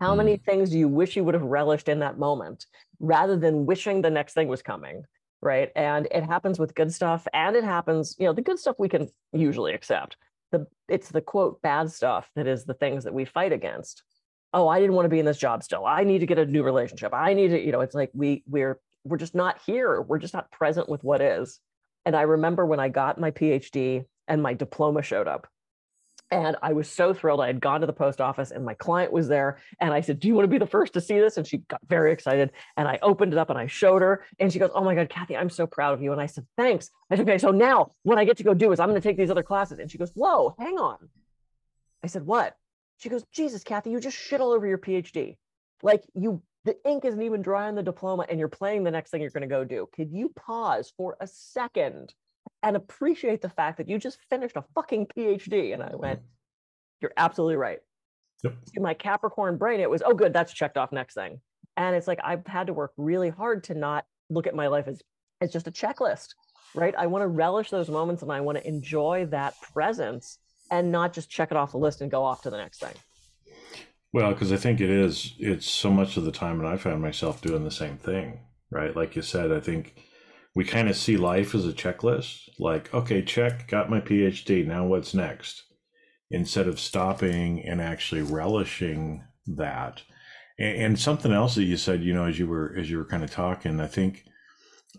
How 0.00 0.14
many 0.14 0.36
hmm. 0.36 0.42
things 0.44 0.70
do 0.70 0.78
you 0.78 0.88
wish 0.88 1.16
you 1.16 1.24
would 1.24 1.34
have 1.34 1.42
relished 1.42 1.88
in 1.88 2.00
that 2.00 2.18
moment 2.18 2.66
rather 3.00 3.36
than 3.36 3.66
wishing 3.66 4.02
the 4.02 4.10
next 4.10 4.34
thing 4.34 4.48
was 4.48 4.62
coming 4.62 5.04
right? 5.42 5.70
And 5.76 6.08
it 6.10 6.24
happens 6.24 6.58
with 6.58 6.74
good 6.74 6.92
stuff 6.92 7.26
and 7.32 7.54
it 7.54 7.62
happens 7.62 8.16
you 8.18 8.24
know 8.24 8.32
the 8.32 8.42
good 8.42 8.58
stuff 8.58 8.76
we 8.78 8.88
can 8.88 9.08
usually 9.32 9.74
accept 9.74 10.16
it's 10.88 11.08
the 11.08 11.20
quote 11.20 11.60
bad 11.62 11.90
stuff 11.90 12.30
that 12.36 12.46
is 12.46 12.64
the 12.64 12.74
things 12.74 13.04
that 13.04 13.14
we 13.14 13.24
fight 13.24 13.52
against. 13.52 14.02
Oh 14.52 14.68
i 14.68 14.80
didn't 14.80 14.94
want 14.94 15.06
to 15.06 15.10
be 15.10 15.18
in 15.18 15.26
this 15.26 15.38
job 15.38 15.62
still. 15.62 15.84
I 15.84 16.04
need 16.04 16.20
to 16.20 16.26
get 16.26 16.38
a 16.38 16.46
new 16.46 16.62
relationship. 16.62 17.12
I 17.12 17.34
need 17.34 17.48
to 17.48 17.60
you 17.60 17.72
know 17.72 17.80
it's 17.80 17.94
like 17.94 18.10
we 18.14 18.42
we're 18.46 18.80
we're 19.04 19.18
just 19.18 19.34
not 19.34 19.60
here. 19.66 20.00
We're 20.00 20.18
just 20.18 20.34
not 20.34 20.50
present 20.50 20.88
with 20.88 21.04
what 21.04 21.20
is. 21.20 21.60
And 22.04 22.14
i 22.14 22.22
remember 22.22 22.64
when 22.64 22.80
i 22.80 22.88
got 22.88 23.20
my 23.20 23.32
phd 23.32 24.04
and 24.28 24.42
my 24.42 24.54
diploma 24.54 25.02
showed 25.02 25.26
up 25.26 25.48
and 26.30 26.56
I 26.60 26.72
was 26.72 26.88
so 26.88 27.14
thrilled. 27.14 27.40
I 27.40 27.46
had 27.46 27.60
gone 27.60 27.80
to 27.80 27.86
the 27.86 27.92
post 27.92 28.20
office 28.20 28.50
and 28.50 28.64
my 28.64 28.74
client 28.74 29.12
was 29.12 29.28
there. 29.28 29.58
And 29.80 29.94
I 29.94 30.00
said, 30.00 30.18
Do 30.18 30.26
you 30.26 30.34
want 30.34 30.44
to 30.44 30.50
be 30.50 30.58
the 30.58 30.66
first 30.66 30.92
to 30.94 31.00
see 31.00 31.18
this? 31.20 31.36
And 31.36 31.46
she 31.46 31.58
got 31.58 31.80
very 31.88 32.12
excited. 32.12 32.50
And 32.76 32.88
I 32.88 32.98
opened 33.02 33.32
it 33.32 33.38
up 33.38 33.50
and 33.50 33.58
I 33.58 33.66
showed 33.66 34.02
her. 34.02 34.24
And 34.40 34.52
she 34.52 34.58
goes, 34.58 34.70
Oh 34.74 34.82
my 34.82 34.94
God, 34.94 35.08
Kathy, 35.08 35.36
I'm 35.36 35.50
so 35.50 35.66
proud 35.66 35.94
of 35.94 36.02
you. 36.02 36.12
And 36.12 36.20
I 36.20 36.26
said, 36.26 36.46
Thanks. 36.56 36.90
I 37.10 37.16
said, 37.16 37.28
Okay, 37.28 37.38
so 37.38 37.50
now 37.50 37.92
what 38.02 38.18
I 38.18 38.24
get 38.24 38.38
to 38.38 38.44
go 38.44 38.54
do 38.54 38.72
is 38.72 38.80
I'm 38.80 38.88
going 38.88 39.00
to 39.00 39.08
take 39.08 39.16
these 39.16 39.30
other 39.30 39.44
classes. 39.44 39.78
And 39.78 39.90
she 39.90 39.98
goes, 39.98 40.10
Whoa, 40.14 40.54
hang 40.58 40.78
on. 40.78 40.98
I 42.02 42.08
said, 42.08 42.26
What? 42.26 42.56
She 42.98 43.08
goes, 43.08 43.24
Jesus, 43.32 43.62
Kathy, 43.62 43.90
you 43.90 44.00
just 44.00 44.16
shit 44.16 44.40
all 44.40 44.52
over 44.52 44.66
your 44.66 44.78
PhD. 44.78 45.36
Like 45.82 46.02
you, 46.14 46.42
the 46.64 46.76
ink 46.88 47.04
isn't 47.04 47.22
even 47.22 47.42
dry 47.42 47.68
on 47.68 47.74
the 47.76 47.82
diploma 47.82 48.26
and 48.28 48.38
you're 48.38 48.48
playing 48.48 48.82
the 48.82 48.90
next 48.90 49.10
thing 49.10 49.20
you're 49.20 49.30
going 49.30 49.42
to 49.42 49.46
go 49.48 49.64
do. 49.64 49.88
Could 49.94 50.10
you 50.10 50.32
pause 50.34 50.92
for 50.96 51.16
a 51.20 51.26
second 51.26 52.14
and 52.62 52.76
appreciate 52.76 53.42
the 53.42 53.48
fact 53.48 53.78
that 53.78 53.88
you 53.88 53.98
just 53.98 54.18
finished 54.28 54.56
a 54.56 54.64
fucking 54.74 55.06
PhD. 55.16 55.74
And 55.74 55.82
I 55.82 55.94
went, 55.94 56.20
mm-hmm. 56.20 56.28
You're 57.00 57.12
absolutely 57.16 57.56
right. 57.56 57.78
Yep. 58.42 58.54
In 58.74 58.82
my 58.82 58.94
Capricorn 58.94 59.56
brain, 59.56 59.80
it 59.80 59.90
was, 59.90 60.02
Oh, 60.04 60.14
good, 60.14 60.32
that's 60.32 60.52
checked 60.52 60.76
off 60.76 60.92
next 60.92 61.14
thing. 61.14 61.40
And 61.76 61.94
it's 61.94 62.06
like 62.06 62.20
I've 62.24 62.46
had 62.46 62.68
to 62.68 62.72
work 62.72 62.92
really 62.96 63.28
hard 63.28 63.64
to 63.64 63.74
not 63.74 64.06
look 64.30 64.46
at 64.46 64.54
my 64.54 64.66
life 64.66 64.88
as, 64.88 65.02
as 65.40 65.52
just 65.52 65.68
a 65.68 65.70
checklist, 65.70 66.28
right? 66.74 66.94
I 66.96 67.06
want 67.06 67.22
to 67.22 67.28
relish 67.28 67.70
those 67.70 67.90
moments 67.90 68.22
and 68.22 68.32
I 68.32 68.40
want 68.40 68.58
to 68.58 68.66
enjoy 68.66 69.26
that 69.30 69.54
presence 69.60 70.38
and 70.70 70.90
not 70.90 71.12
just 71.12 71.30
check 71.30 71.50
it 71.50 71.56
off 71.56 71.72
the 71.72 71.78
list 71.78 72.00
and 72.00 72.10
go 72.10 72.24
off 72.24 72.42
to 72.42 72.50
the 72.50 72.56
next 72.56 72.80
thing. 72.80 72.94
Well, 74.12 74.32
because 74.32 74.52
I 74.52 74.56
think 74.56 74.80
it 74.80 74.88
is, 74.88 75.34
it's 75.38 75.68
so 75.68 75.90
much 75.90 76.16
of 76.16 76.24
the 76.24 76.32
time, 76.32 76.58
and 76.58 76.68
I 76.68 76.78
found 76.78 77.02
myself 77.02 77.42
doing 77.42 77.64
the 77.64 77.70
same 77.70 77.98
thing, 77.98 78.40
right? 78.70 78.96
Like 78.96 79.14
you 79.14 79.20
said, 79.20 79.52
I 79.52 79.60
think 79.60 79.94
we 80.56 80.64
kind 80.64 80.88
of 80.88 80.96
see 80.96 81.18
life 81.18 81.54
as 81.54 81.66
a 81.66 81.72
checklist 81.72 82.48
like 82.58 82.92
okay 82.92 83.22
check 83.22 83.68
got 83.68 83.90
my 83.90 84.00
phd 84.00 84.66
now 84.66 84.84
what's 84.84 85.14
next? 85.14 85.62
Instead 86.28 86.66
of 86.66 86.80
stopping 86.80 87.62
and 87.64 87.80
actually 87.80 88.22
relishing 88.22 89.22
that. 89.46 90.02
And, 90.58 90.82
and, 90.82 90.98
something 90.98 91.30
else 91.30 91.54
that 91.54 91.64
you 91.64 91.76
said 91.76 92.02
you 92.02 92.12
know 92.12 92.24
as 92.24 92.38
you 92.38 92.48
were 92.48 92.74
as 92.76 92.90
you 92.90 92.96
were 92.98 93.04
kind 93.04 93.22
of 93.22 93.30
talking 93.30 93.78
i 93.78 93.86
think 93.86 94.24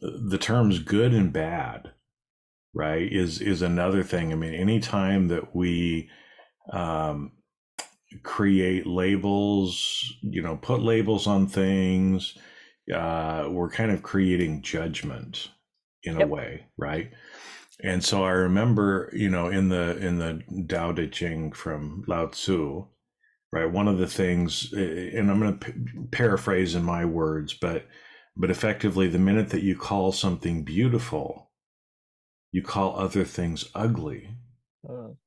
uh, 0.02 0.10
the 0.30 0.38
terms 0.38 0.80
good 0.80 1.14
and 1.14 1.34
bad 1.34 1.92
right 2.74 3.12
is 3.12 3.42
is 3.42 3.62
another 3.62 4.04
thing. 4.04 4.32
I 4.32 4.36
mean 4.36 4.54
anytime 4.54 5.28
that 5.30 5.56
we 5.56 6.10
um 6.72 7.32
create 8.24 8.86
labels 8.86 10.14
you 10.22 10.42
know 10.42 10.56
put 10.56 10.82
labels 10.82 11.26
on 11.28 11.48
things 11.48 12.38
uh, 12.94 13.48
we're 13.50 13.70
kind 13.70 13.92
of 13.92 14.04
creating 14.04 14.62
judgment 14.62 15.50
in 16.04 16.20
yep. 16.20 16.28
a 16.28 16.32
way, 16.32 16.66
right? 16.78 17.12
And 17.84 18.04
so 18.04 18.24
I 18.24 18.32
remember, 18.32 19.10
you 19.14 19.30
know, 19.30 19.48
in 19.48 19.70
the 19.70 19.98
in 19.98 20.20
the 20.20 20.42
Tao 20.68 20.94
Te 20.94 21.08
Ching 21.08 21.52
from 21.52 22.04
Lao 22.08 22.28
Tzu, 22.28 22.86
right? 23.52 23.72
One 23.72 23.88
of 23.88 23.98
the 24.00 24.08
things, 24.08 24.74
and 24.74 25.30
I'm 25.30 25.40
going 25.40 25.60
to 25.60 25.66
p- 25.66 25.74
paraphrase 26.12 26.76
in 26.76 26.84
my 26.84 27.06
words, 27.06 27.54
but 27.54 27.86
but 28.36 28.50
effectively, 28.52 29.08
the 29.08 29.20
minute 29.20 29.50
that 29.50 29.64
you 29.64 29.76
call 29.76 30.12
something 30.12 30.64
beautiful, 30.64 31.52
you 32.52 32.62
call 32.62 32.98
other 32.98 33.24
things 33.24 33.66
ugly, 33.76 34.30
Mm. 34.88 35.18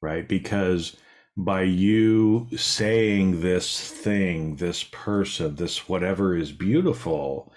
right? 0.00 0.28
Because 0.28 0.96
by 1.38 1.62
you 1.62 2.48
saying 2.56 3.42
this 3.42 3.92
thing, 3.92 4.56
this 4.56 4.82
person, 4.82 5.54
this 5.54 5.88
whatever 5.88 6.36
is 6.36 6.50
beautiful, 6.50 7.52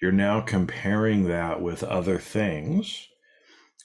you're 0.00 0.10
now 0.10 0.40
comparing 0.40 1.24
that 1.24 1.60
with 1.60 1.84
other 1.84 2.18
things. 2.18 3.08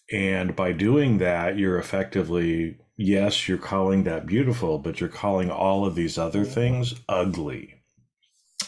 And 0.10 0.56
by 0.56 0.72
doing 0.72 1.18
that, 1.18 1.58
you're 1.58 1.78
effectively, 1.78 2.78
yes, 2.96 3.50
you're 3.50 3.58
calling 3.58 4.06
that 4.06 4.26
beautiful, 4.26 4.80
but 4.80 5.02
you're 5.02 5.10
calling 5.10 5.52
all 5.52 5.86
of 5.86 5.96
these 5.96 6.18
other 6.18 6.44
mm-hmm. 6.44 6.54
things 6.54 6.96
ugly. 7.10 7.76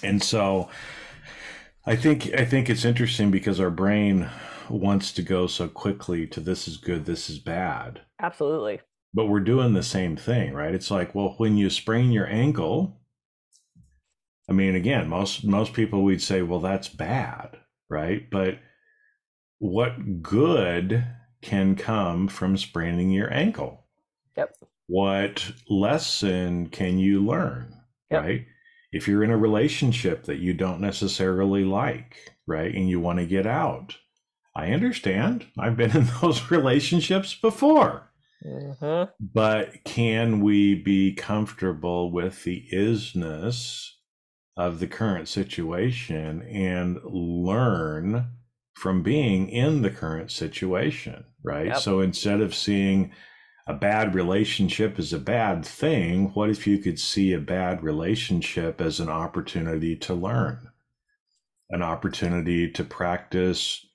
And 0.03 0.21
so 0.21 0.69
I 1.85 1.95
think 1.95 2.33
I 2.37 2.43
think 2.43 2.69
it's 2.69 2.83
interesting 2.83 3.31
because 3.31 3.57
our 3.61 3.71
brain 3.71 4.29
wants 4.69 5.13
to 5.13 5.21
go 5.21 5.47
so 5.47 5.69
quickly 5.69 6.27
to 6.27 6.41
this 6.41 6.67
is 6.67 6.75
good, 6.75 7.05
this 7.05 7.29
is 7.29 7.39
bad. 7.39 8.01
Absolutely. 8.19 8.81
But 9.13 9.27
we're 9.27 9.41
doing 9.41 9.73
the 9.73 9.83
same 9.83 10.15
thing, 10.15 10.53
right? 10.53 10.73
It's 10.73 10.89
like, 10.89 11.13
well, 11.13 11.35
when 11.37 11.55
you 11.57 11.69
sprain 11.69 12.11
your 12.11 12.27
ankle, 12.27 12.99
I 14.49 14.53
mean, 14.53 14.75
again, 14.75 15.07
most 15.07 15.43
most 15.45 15.73
people 15.73 16.03
we'd 16.03 16.21
say, 16.21 16.41
well, 16.41 16.59
that's 16.59 16.89
bad, 16.89 17.57
right? 17.89 18.29
But 18.29 18.59
what 19.59 20.21
good 20.21 21.05
can 21.41 21.75
come 21.75 22.27
from 22.27 22.57
spraining 22.57 23.11
your 23.11 23.31
ankle? 23.33 23.85
Yep. 24.35 24.55
What 24.87 25.51
lesson 25.69 26.67
can 26.67 26.97
you 26.99 27.23
learn, 27.23 27.73
Yep. 28.11 28.23
right? 28.23 28.45
If 28.91 29.07
you're 29.07 29.23
in 29.23 29.31
a 29.31 29.37
relationship 29.37 30.25
that 30.25 30.39
you 30.39 30.53
don't 30.53 30.81
necessarily 30.81 31.63
like, 31.63 32.15
right, 32.45 32.73
and 32.73 32.89
you 32.89 32.99
want 32.99 33.19
to 33.19 33.25
get 33.25 33.47
out, 33.47 33.97
I 34.55 34.71
understand. 34.71 35.45
I've 35.57 35.77
been 35.77 35.95
in 35.95 36.07
those 36.21 36.51
relationships 36.51 37.33
before. 37.33 38.09
Hmm 38.43 39.03
But 39.19 39.83
can 39.83 40.41
we 40.41 40.75
be 40.75 41.13
comfortable 41.13 42.11
with 42.11 42.43
the 42.43 42.67
isness 42.73 43.89
of 44.55 44.79
the 44.79 44.87
current 44.87 45.27
situation 45.27 46.43
and 46.43 46.99
learn 47.05 48.31
from 48.75 49.01
being 49.01 49.49
in 49.49 49.81
the 49.81 49.89
current 49.89 50.31
situation, 50.31 51.25
right? 51.43 51.67
Yep. 51.67 51.77
So 51.77 51.99
instead 52.01 52.41
of 52.41 52.53
seeing 52.53 53.11
a 53.65 53.73
bad 53.73 54.13
relationship 54.13 54.99
as 54.99 55.13
a 55.13 55.19
bad 55.19 55.65
thing, 55.65 56.31
what 56.33 56.49
if 56.49 56.67
you 56.67 56.77
could 56.79 56.99
see 56.99 57.33
a 57.33 57.39
bad 57.39 57.81
relationship 57.81 58.81
as 58.81 58.99
an 58.99 59.09
opportunity 59.09 59.95
to 59.95 60.13
learn, 60.13 60.69
an 61.69 61.81
opportunity 61.81 62.69
to 62.71 62.83
practice 62.83 63.85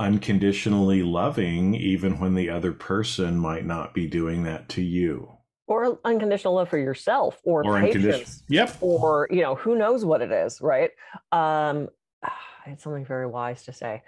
unconditionally 0.00 1.02
loving, 1.02 1.74
even 1.74 2.18
when 2.18 2.34
the 2.34 2.50
other 2.50 2.72
person 2.72 3.36
might 3.36 3.64
not 3.66 3.94
be 3.94 4.06
doing 4.08 4.42
that 4.44 4.68
to 4.70 4.82
you? 4.82 5.32
Or 5.66 6.00
unconditional 6.04 6.54
love 6.54 6.68
for 6.68 6.78
yourself, 6.78 7.40
or, 7.44 7.64
Or 7.64 7.76
unconditional. 7.76 8.20
patience, 8.20 8.42
Yep. 8.48 8.76
or 8.80 9.28
you 9.30 9.42
know, 9.42 9.54
who 9.54 9.76
knows 9.76 10.04
what 10.04 10.20
it 10.22 10.32
is, 10.32 10.60
right? 10.60 10.90
Um, 11.32 11.88
I 12.22 12.70
had 12.70 12.80
something 12.80 13.04
very 13.04 13.26
wise 13.26 13.64
to 13.64 13.72
say. 13.72 14.02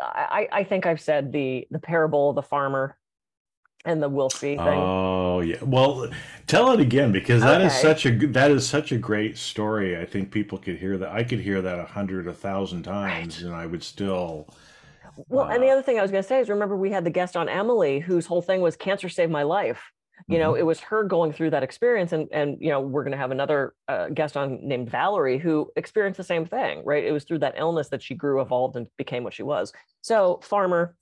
I, 0.00 0.48
I 0.52 0.64
think 0.64 0.86
I've 0.86 1.00
said 1.00 1.32
the 1.32 1.66
the 1.70 1.78
parable 1.78 2.30
of 2.30 2.36
the 2.36 2.42
farmer 2.42 2.96
and 3.84 4.02
the 4.02 4.28
see 4.30 4.56
thing. 4.56 4.62
Oh 4.62 5.40
yeah. 5.40 5.62
Well, 5.62 6.10
tell 6.46 6.70
it 6.72 6.80
again 6.80 7.12
because 7.12 7.44
that 7.44 7.60
is 7.60 7.72
Okay. 7.72 7.80
such 7.82 8.06
a 8.06 8.10
that 8.28 8.50
is 8.50 8.66
such 8.68 8.92
a 8.92 8.98
great 8.98 9.36
story. 9.38 9.96
I 9.98 10.04
think 10.06 10.30
people 10.32 10.58
could 10.58 10.78
hear 10.78 10.96
that. 10.98 11.10
I 11.10 11.24
could 11.24 11.40
hear 11.40 11.60
that 11.62 11.78
a 11.78 11.84
hundred, 11.84 12.26
a 12.26 12.32
thousand 12.32 12.82
times, 12.84 13.42
and 13.42 13.54
I 13.54 13.66
would 13.66 13.82
still. 13.82 14.48
Well, 15.28 15.46
and 15.48 15.62
the 15.62 15.68
other 15.70 15.82
thing 15.82 15.98
I 15.98 16.02
was 16.02 16.10
going 16.10 16.22
to 16.22 16.28
say 16.28 16.40
is 16.40 16.48
remember 16.48 16.76
we 16.76 16.90
had 16.90 17.04
the 17.04 17.10
guest 17.10 17.36
on 17.36 17.48
Emily 17.48 18.00
whose 18.00 18.26
whole 18.26 18.42
thing 18.42 18.60
was 18.60 18.76
cancer 18.76 19.08
saved 19.08 19.32
my 19.32 19.42
life. 19.42 19.82
You 20.28 20.38
know, 20.38 20.54
Mhm. 20.54 20.60
it 20.60 20.62
was 20.64 20.80
her 20.80 21.04
going 21.04 21.32
through 21.32 21.50
that 21.50 21.62
experience, 21.62 22.12
and 22.12 22.28
and 22.32 22.56
you 22.60 22.70
know 22.70 22.80
we're 22.80 23.02
going 23.04 23.12
to 23.12 23.18
have 23.18 23.30
another 23.30 23.74
uh, 23.86 24.08
guest 24.08 24.36
on 24.36 24.66
named 24.66 24.90
Valerie 24.90 25.38
who 25.38 25.70
experienced 25.76 26.16
the 26.16 26.24
same 26.24 26.46
thing. 26.46 26.82
Right, 26.84 27.04
it 27.04 27.12
was 27.12 27.24
through 27.24 27.40
that 27.40 27.54
illness 27.56 27.90
that 27.90 28.02
she 28.02 28.14
grew, 28.14 28.40
evolved, 28.40 28.76
and 28.76 28.86
became 28.96 29.24
what 29.24 29.34
she 29.34 29.42
was. 29.42 29.72
So 30.00 30.40
farmer 30.42 30.96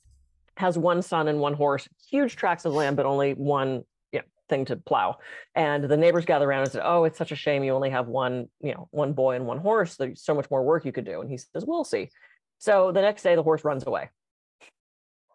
has 0.57 0.77
one 0.77 1.01
son 1.01 1.29
and 1.29 1.41
one 1.41 1.55
horse, 1.55 1.89
huge 2.11 2.37
tracts 2.37 2.65
of 2.65 2.73
land, 2.75 2.97
but 2.97 3.07
only 3.07 3.35
one 3.35 3.85
you 4.13 4.19
know, 4.19 4.25
thing 4.49 4.65
to 4.67 4.77
plow. 4.77 5.19
And 5.55 5.85
the 5.85 5.97
neighbors 5.97 6.25
gather 6.25 6.49
around 6.49 6.63
and 6.63 6.73
said, 6.73 6.83
"Oh, 6.85 7.05
it's 7.05 7.17
such 7.19 7.33
a 7.33 7.37
shame 7.37 7.65
you 7.65 7.73
only 7.73 7.91
have 7.91 8.09
one, 8.09 8.49
you 8.61 8.73
know, 8.75 8.89
one 8.91 9.13
boy 9.15 9.37
and 9.37 9.47
one 9.47 9.59
horse. 9.59 9.97
There's 9.97 10.23
so 10.23 10.35
much 10.35 10.51
more 10.51 10.63
work 10.65 10.85
you 10.85 10.93
could 10.93 11.07
do." 11.07 11.21
And 11.21 11.31
he 11.31 11.37
says, 11.39 11.65
"We'll 11.65 11.85
see." 11.85 12.11
So 12.65 12.93
the 12.93 13.03
next 13.03 13.23
day, 13.23 13.35
the 13.35 13.43
horse 13.43 13.63
runs 13.63 13.87
away, 13.87 14.09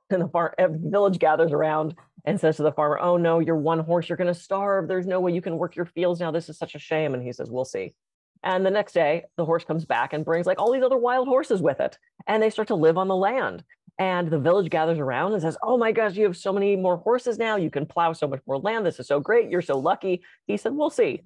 and 0.10 0.20
the 0.20 0.28
far 0.30 0.56
village 0.58 1.20
gathers 1.20 1.52
around 1.52 1.94
and 2.26 2.40
says 2.40 2.58
to 2.58 2.64
the 2.64 2.72
farmer, 2.72 2.98
"Oh 3.00 3.18
no, 3.18 3.38
you're 3.38 3.56
one 3.56 3.78
horse. 3.82 4.10
You're 4.10 4.18
going 4.18 4.34
to 4.34 4.40
starve. 4.48 4.88
There's 4.88 5.06
no 5.06 5.20
way 5.20 5.32
you 5.32 5.42
can 5.44 5.60
work 5.60 5.76
your 5.76 5.86
fields 5.86 6.20
now. 6.20 6.32
This 6.32 6.50
is 6.50 6.58
such 6.58 6.74
a 6.74 6.80
shame." 6.80 7.14
And 7.14 7.22
he 7.22 7.32
says, 7.32 7.52
"We'll 7.52 7.66
see." 7.66 7.94
And 8.42 8.66
the 8.66 8.72
next 8.72 8.94
day, 8.94 9.26
the 9.38 9.46
horse 9.46 9.64
comes 9.64 9.86
back 9.86 10.12
and 10.12 10.26
brings 10.26 10.48
like 10.48 10.58
all 10.58 10.72
these 10.72 10.82
other 10.82 10.98
wild 10.98 11.28
horses 11.28 11.62
with 11.62 11.80
it, 11.80 12.00
and 12.26 12.42
they 12.42 12.50
start 12.50 12.70
to 12.70 12.76
live 12.76 12.98
on 12.98 13.08
the 13.08 13.16
land. 13.16 13.64
And 14.00 14.32
the 14.32 14.40
village 14.40 14.72
gathers 14.72 14.98
around 14.98 15.34
and 15.34 15.42
says, 15.44 15.56
"Oh 15.62 15.78
my 15.78 15.92
gosh, 15.92 16.16
you 16.16 16.24
have 16.24 16.36
so 16.36 16.52
many 16.52 16.76
more 16.76 16.98
horses 16.98 17.38
now. 17.38 17.58
You 17.58 17.70
can 17.70 17.86
plow 17.86 18.12
so 18.12 18.28
much 18.28 18.42
more 18.48 18.58
land. 18.58 18.88
This 18.88 19.00
is 19.00 19.06
so 19.08 19.20
great. 19.20 19.52
You're 19.52 19.62
so 19.62 19.78
lucky." 19.78 20.24
He 20.48 20.58
said, 20.58 20.74
"We'll 20.74 20.90
see." 20.90 21.22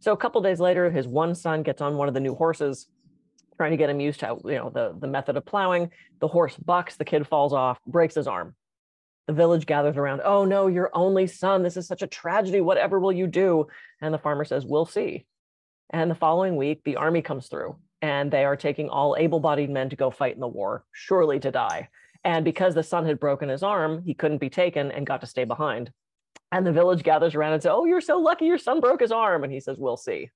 So 0.00 0.12
a 0.12 0.16
couple 0.18 0.42
days 0.42 0.60
later, 0.60 0.90
his 0.90 1.08
one 1.08 1.34
son 1.34 1.62
gets 1.62 1.80
on 1.80 1.96
one 1.96 2.06
of 2.06 2.12
the 2.12 2.20
new 2.20 2.34
horses, 2.34 2.86
trying 3.58 3.72
to 3.72 3.76
get 3.76 3.90
him 3.90 4.00
used 4.00 4.20
to 4.20 4.38
you 4.44 4.54
know 4.54 4.70
the 4.70 4.96
the 4.98 5.06
method 5.06 5.36
of 5.36 5.44
plowing. 5.44 5.90
The 6.20 6.28
horse 6.28 6.56
bucks. 6.56 6.96
The 6.96 7.04
kid 7.04 7.26
falls 7.26 7.52
off, 7.52 7.78
breaks 7.86 8.14
his 8.14 8.26
arm. 8.26 8.54
The 9.26 9.34
village 9.34 9.66
gathers 9.66 9.98
around. 9.98 10.22
Oh 10.24 10.46
no, 10.46 10.68
your 10.68 10.90
only 10.94 11.26
son. 11.26 11.62
This 11.62 11.76
is 11.76 11.86
such 11.86 12.00
a 12.00 12.06
tragedy. 12.06 12.62
Whatever 12.62 12.98
will 12.98 13.12
you 13.12 13.26
do? 13.26 13.66
And 14.00 14.14
the 14.14 14.18
farmer 14.18 14.46
says, 14.46 14.64
"We'll 14.64 14.86
see." 14.86 15.26
And 15.90 16.10
the 16.10 16.14
following 16.14 16.56
week, 16.56 16.82
the 16.84 16.96
army 16.96 17.20
comes 17.20 17.48
through, 17.48 17.76
and 18.00 18.30
they 18.30 18.44
are 18.44 18.56
taking 18.56 18.88
all 18.88 19.16
able-bodied 19.18 19.70
men 19.70 19.90
to 19.90 19.96
go 19.96 20.10
fight 20.10 20.34
in 20.34 20.40
the 20.40 20.48
war, 20.48 20.84
surely 20.92 21.40
to 21.40 21.50
die. 21.50 21.88
And 22.24 22.44
because 22.44 22.74
the 22.74 22.82
son 22.82 23.06
had 23.06 23.20
broken 23.20 23.48
his 23.48 23.62
arm, 23.62 24.02
he 24.02 24.14
couldn't 24.14 24.38
be 24.38 24.50
taken 24.50 24.90
and 24.92 25.06
got 25.06 25.20
to 25.20 25.26
stay 25.26 25.44
behind. 25.44 25.92
And 26.52 26.66
the 26.66 26.72
village 26.72 27.02
gathers 27.02 27.34
around 27.34 27.52
and 27.52 27.62
says, 27.62 27.72
"Oh, 27.74 27.84
you're 27.84 28.00
so 28.00 28.18
lucky. 28.18 28.46
Your 28.46 28.58
son 28.58 28.80
broke 28.80 29.00
his 29.00 29.12
arm." 29.12 29.44
And 29.44 29.52
he 29.52 29.60
says, 29.60 29.78
"We'll 29.78 29.96
see." 29.96 30.30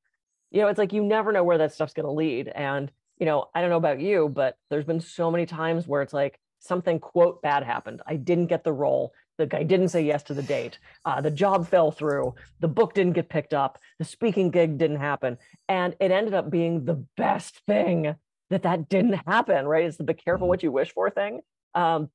You 0.51 0.61
know, 0.61 0.69
it's 0.69 0.79
like 0.79 0.93
you 0.93 1.03
never 1.03 1.33
know 1.33 1.45
where 1.45 1.59
that 1.59 1.73
stuff's 1.73 1.95
going 1.95 2.05
to 2.07 2.13
lead. 2.13 2.49
And 2.49 2.93
you 3.23 3.27
know, 3.27 3.49
I 3.55 3.61
don't 3.61 3.71
know 3.71 3.77
about 3.77 4.01
you, 4.01 4.29
but 4.35 4.57
there's 4.69 4.85
been 4.85 4.99
so 5.01 5.31
many 5.31 5.47
times 5.47 5.87
where 5.87 6.03
it's 6.03 6.13
like 6.13 6.41
something 6.59 6.99
quote 6.99 7.41
bad 7.41 7.63
happened. 7.63 8.03
I 8.05 8.17
didn't 8.17 8.49
get 8.49 8.65
the 8.65 8.73
role. 8.73 9.13
The 9.39 9.47
guy 9.47 9.63
didn't 9.63 9.91
say 9.91 10.03
yes 10.03 10.25
to 10.25 10.35
the 10.35 10.43
date. 10.43 10.81
Uh, 11.05 11.21
the 11.21 11.31
job 11.31 11.69
fell 11.69 11.93
through. 11.93 12.35
The 12.59 12.67
book 12.67 12.95
didn't 12.95 13.13
get 13.13 13.29
picked 13.29 13.55
up. 13.55 13.79
The 14.01 14.05
speaking 14.05 14.51
gig 14.51 14.77
didn't 14.77 14.97
happen, 14.97 15.39
and 15.69 15.95
it 16.01 16.11
ended 16.11 16.35
up 16.35 16.51
being 16.51 16.85
the 16.85 17.07
best 17.17 17.61
thing 17.65 18.17
that 18.51 18.65
that 18.65 18.89
didn't 18.89 19.21
happen. 19.25 19.67
Right? 19.67 19.85
It's 19.85 19.99
the 19.99 20.03
"be 20.03 20.15
careful 20.15 20.49
what 20.49 20.65
you 20.65 20.73
wish 20.73 20.93
for" 20.93 21.09
thing. 21.09 21.43
Um, 21.77 22.11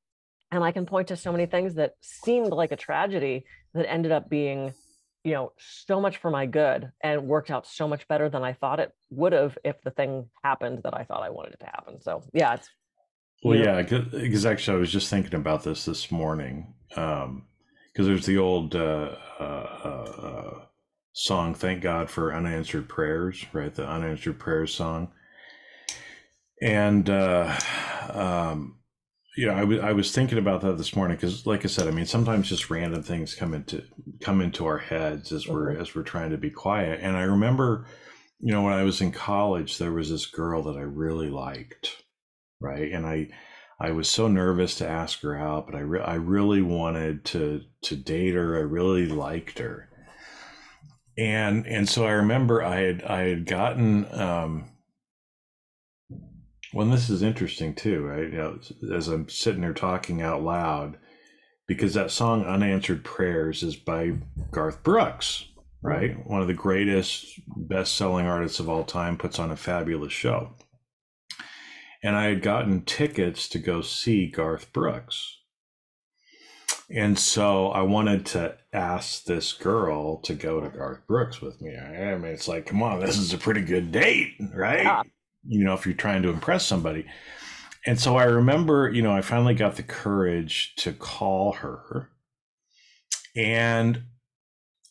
and 0.51 0.61
I 0.61 0.73
can 0.73 0.85
point 0.85 1.07
to 1.07 1.15
so 1.15 1.31
many 1.31 1.45
things 1.45 1.75
that 1.75 1.93
seemed 2.01 2.51
like 2.51 2.73
a 2.73 2.75
tragedy 2.75 3.45
that 3.73 3.89
ended 3.89 4.11
up 4.11 4.29
being 4.29 4.73
you 5.27 5.34
know 5.34 5.51
so 5.57 6.00
much 6.00 6.17
for 6.17 6.31
my 6.31 6.46
good 6.46 6.89
and 7.01 7.27
worked 7.27 7.51
out 7.51 7.67
so 7.67 7.86
much 7.88 8.07
better 8.07 8.29
than 8.29 8.43
i 8.43 8.53
thought 8.53 8.79
it 8.79 8.91
would 9.10 9.34
have 9.34 9.57
if 9.65 9.81
the 9.84 9.91
thing 9.91 10.12
happened 10.43 10.79
that 10.84 10.96
i 10.96 11.03
thought 11.03 11.22
i 11.22 11.29
wanted 11.29 11.53
it 11.53 11.60
to 11.60 11.65
happen 11.65 12.00
so 12.01 12.24
yeah 12.34 12.53
it's 12.53 12.69
Well, 13.43 13.57
Yeah. 13.57 13.81
because 13.81 14.46
actually, 14.46 14.77
I 14.77 14.79
was 14.79 14.91
just 14.91 15.10
thinking 15.10 15.36
about 15.36 15.63
this 15.63 15.86
this 15.86 16.12
morning. 16.12 16.74
um 16.96 17.46
Because 17.91 18.07
there's 18.07 18.25
the 18.25 18.38
old 18.38 18.75
uh, 18.75 19.15
uh, 19.39 19.69
uh, 19.91 20.12
uh, 20.29 20.60
song, 21.13 21.53
Thank 21.55 21.81
God 21.81 22.10
for 22.10 22.34
Unanswered 22.34 22.88
Prayers, 22.88 23.46
right? 23.53 23.74
The 23.74 23.88
Unanswered 23.88 24.39
Prayers 24.39 24.74
song. 24.74 25.12
And, 26.62 27.10
uh, 27.10 27.55
um, 28.13 28.76
you 29.38 29.46
know, 29.46 29.53
I 29.53 29.63
was 29.63 29.79
I 29.79 29.91
was 29.94 30.12
thinking 30.12 30.38
about 30.39 30.62
that 30.62 30.77
this 30.77 30.96
morning 30.96 31.15
because, 31.15 31.46
like 31.46 31.63
I 31.63 31.67
said, 31.67 31.88
I 31.88 31.91
mean, 31.91 32.06
sometimes 32.08 32.50
just 32.50 32.70
random 32.70 33.03
things 33.03 33.36
come 33.36 33.53
into 33.53 33.84
come 34.20 34.41
into 34.41 34.65
our 34.65 34.79
heads 34.79 35.32
as 35.32 35.48
we're 35.48 35.75
Mhm. 35.75 35.82
as 35.82 35.96
we're 35.96 36.03
trying 36.03 36.32
to 36.32 36.38
be 36.38 36.50
quiet. 36.50 37.00
And 37.01 37.15
I 37.15 37.22
remember, 37.24 37.86
you 38.39 38.51
know, 38.51 38.63
when 38.63 38.74
I 38.74 38.84
was 38.84 39.00
in 39.00 39.12
college, 39.12 39.77
there 39.77 39.94
was 39.94 40.10
this 40.10 40.25
girl 40.25 40.63
that 40.63 40.75
I 40.77 40.82
really 40.82 41.29
liked, 41.29 42.03
right? 42.60 42.91
And 42.91 43.06
I 43.06 43.29
I 43.79 43.91
was 43.91 44.10
so 44.10 44.27
nervous 44.27 44.75
to 44.79 44.88
ask 44.89 45.22
her 45.22 45.38
out, 45.38 45.67
but 45.67 45.75
I 45.75 45.82
re- 45.82 46.01
I 46.01 46.15
really 46.15 46.63
wanted 46.63 47.24
to 47.25 47.62
to 47.84 47.96
date 47.96 48.34
her. 48.34 48.58
I 48.58 48.62
really 48.62 49.06
liked 49.06 49.60
her, 49.60 49.89
and 51.17 51.65
and 51.67 51.88
so 51.88 52.06
I 52.06 52.12
remember 52.12 52.63
I 52.63 52.77
had 52.82 53.03
I 53.03 53.27
had 53.27 53.46
gotten. 53.46 54.12
Um, 54.20 54.72
well, 56.74 56.86
and 56.86 56.93
this 56.93 57.09
is 57.09 57.24
interesting 57.24 57.75
too, 57.75 58.03
right? 58.03 58.31
You 58.31 58.38
know, 58.38 58.59
as 58.93 59.07
I'm 59.07 59.29
sitting 59.29 59.62
there 59.62 59.74
talking 59.74 60.21
out 60.21 60.43
loud, 60.43 60.97
because 61.67 61.93
that 61.93 62.12
song 62.12 62.45
"Unanswered 62.45 63.03
Prayers" 63.03 63.63
is 63.63 63.75
by 63.75 64.13
Garth 64.51 64.83
Brooks, 64.83 65.45
right? 65.81 66.12
Mm-hmm. 66.12 66.31
One 66.31 66.41
of 66.41 66.47
the 66.47 66.53
greatest, 66.53 67.39
best-selling 67.55 68.25
artists 68.25 68.59
of 68.59 68.69
all 68.69 68.83
time, 68.83 69.17
puts 69.17 69.39
on 69.39 69.51
a 69.51 69.55
fabulous 69.55 70.13
show 70.13 70.55
and 72.03 72.15
I 72.15 72.25
had 72.25 72.41
gotten 72.41 72.83
tickets 72.83 73.50
to 73.50 73.59
go 73.59 73.81
see 73.81 74.27
Garth 74.27 74.71
Brooks. 74.71 75.39
And 76.89 77.19
so 77.19 77.67
I 77.67 77.81
wanted 77.81 78.25
to 78.27 78.55
ask 78.71 79.25
this 79.25 79.51
girl 79.51 80.21
to 80.21 80.33
go 80.33 80.62
to 80.62 80.69
Garth 80.69 81.05
Brooks 81.05 81.41
with 81.41 81.62
me. 81.62 81.75
I 81.75 82.15
mean, 82.15 82.31
it's 82.31 82.47
like, 82.47 82.65
come 82.65 82.81
on, 82.81 83.01
this 83.01 83.17
is 83.17 83.33
a 83.33 83.38
pretty 83.38 83.62
good 83.62 83.91
date, 83.91 84.36
right? 84.53 85.05
Yeah. 85.46 85.60
You 85.60 85.65
know, 85.65 85.74
if 85.74 85.86
you're 85.86 85.96
trying 85.96 86.24
to 86.24 86.29
impress 86.29 86.65
somebody. 86.65 87.06
And 87.86 88.00
so 88.00 88.17
I 88.17 88.25
remember, 88.25 88.89
you 88.89 89.01
know, 89.01 89.13
I 89.13 89.22
finally 89.22 89.53
got 89.53 89.75
the 89.75 89.84
courage 89.84 90.75
to 90.77 90.91
call 90.91 91.53
her. 91.53 92.10
And 93.36 94.03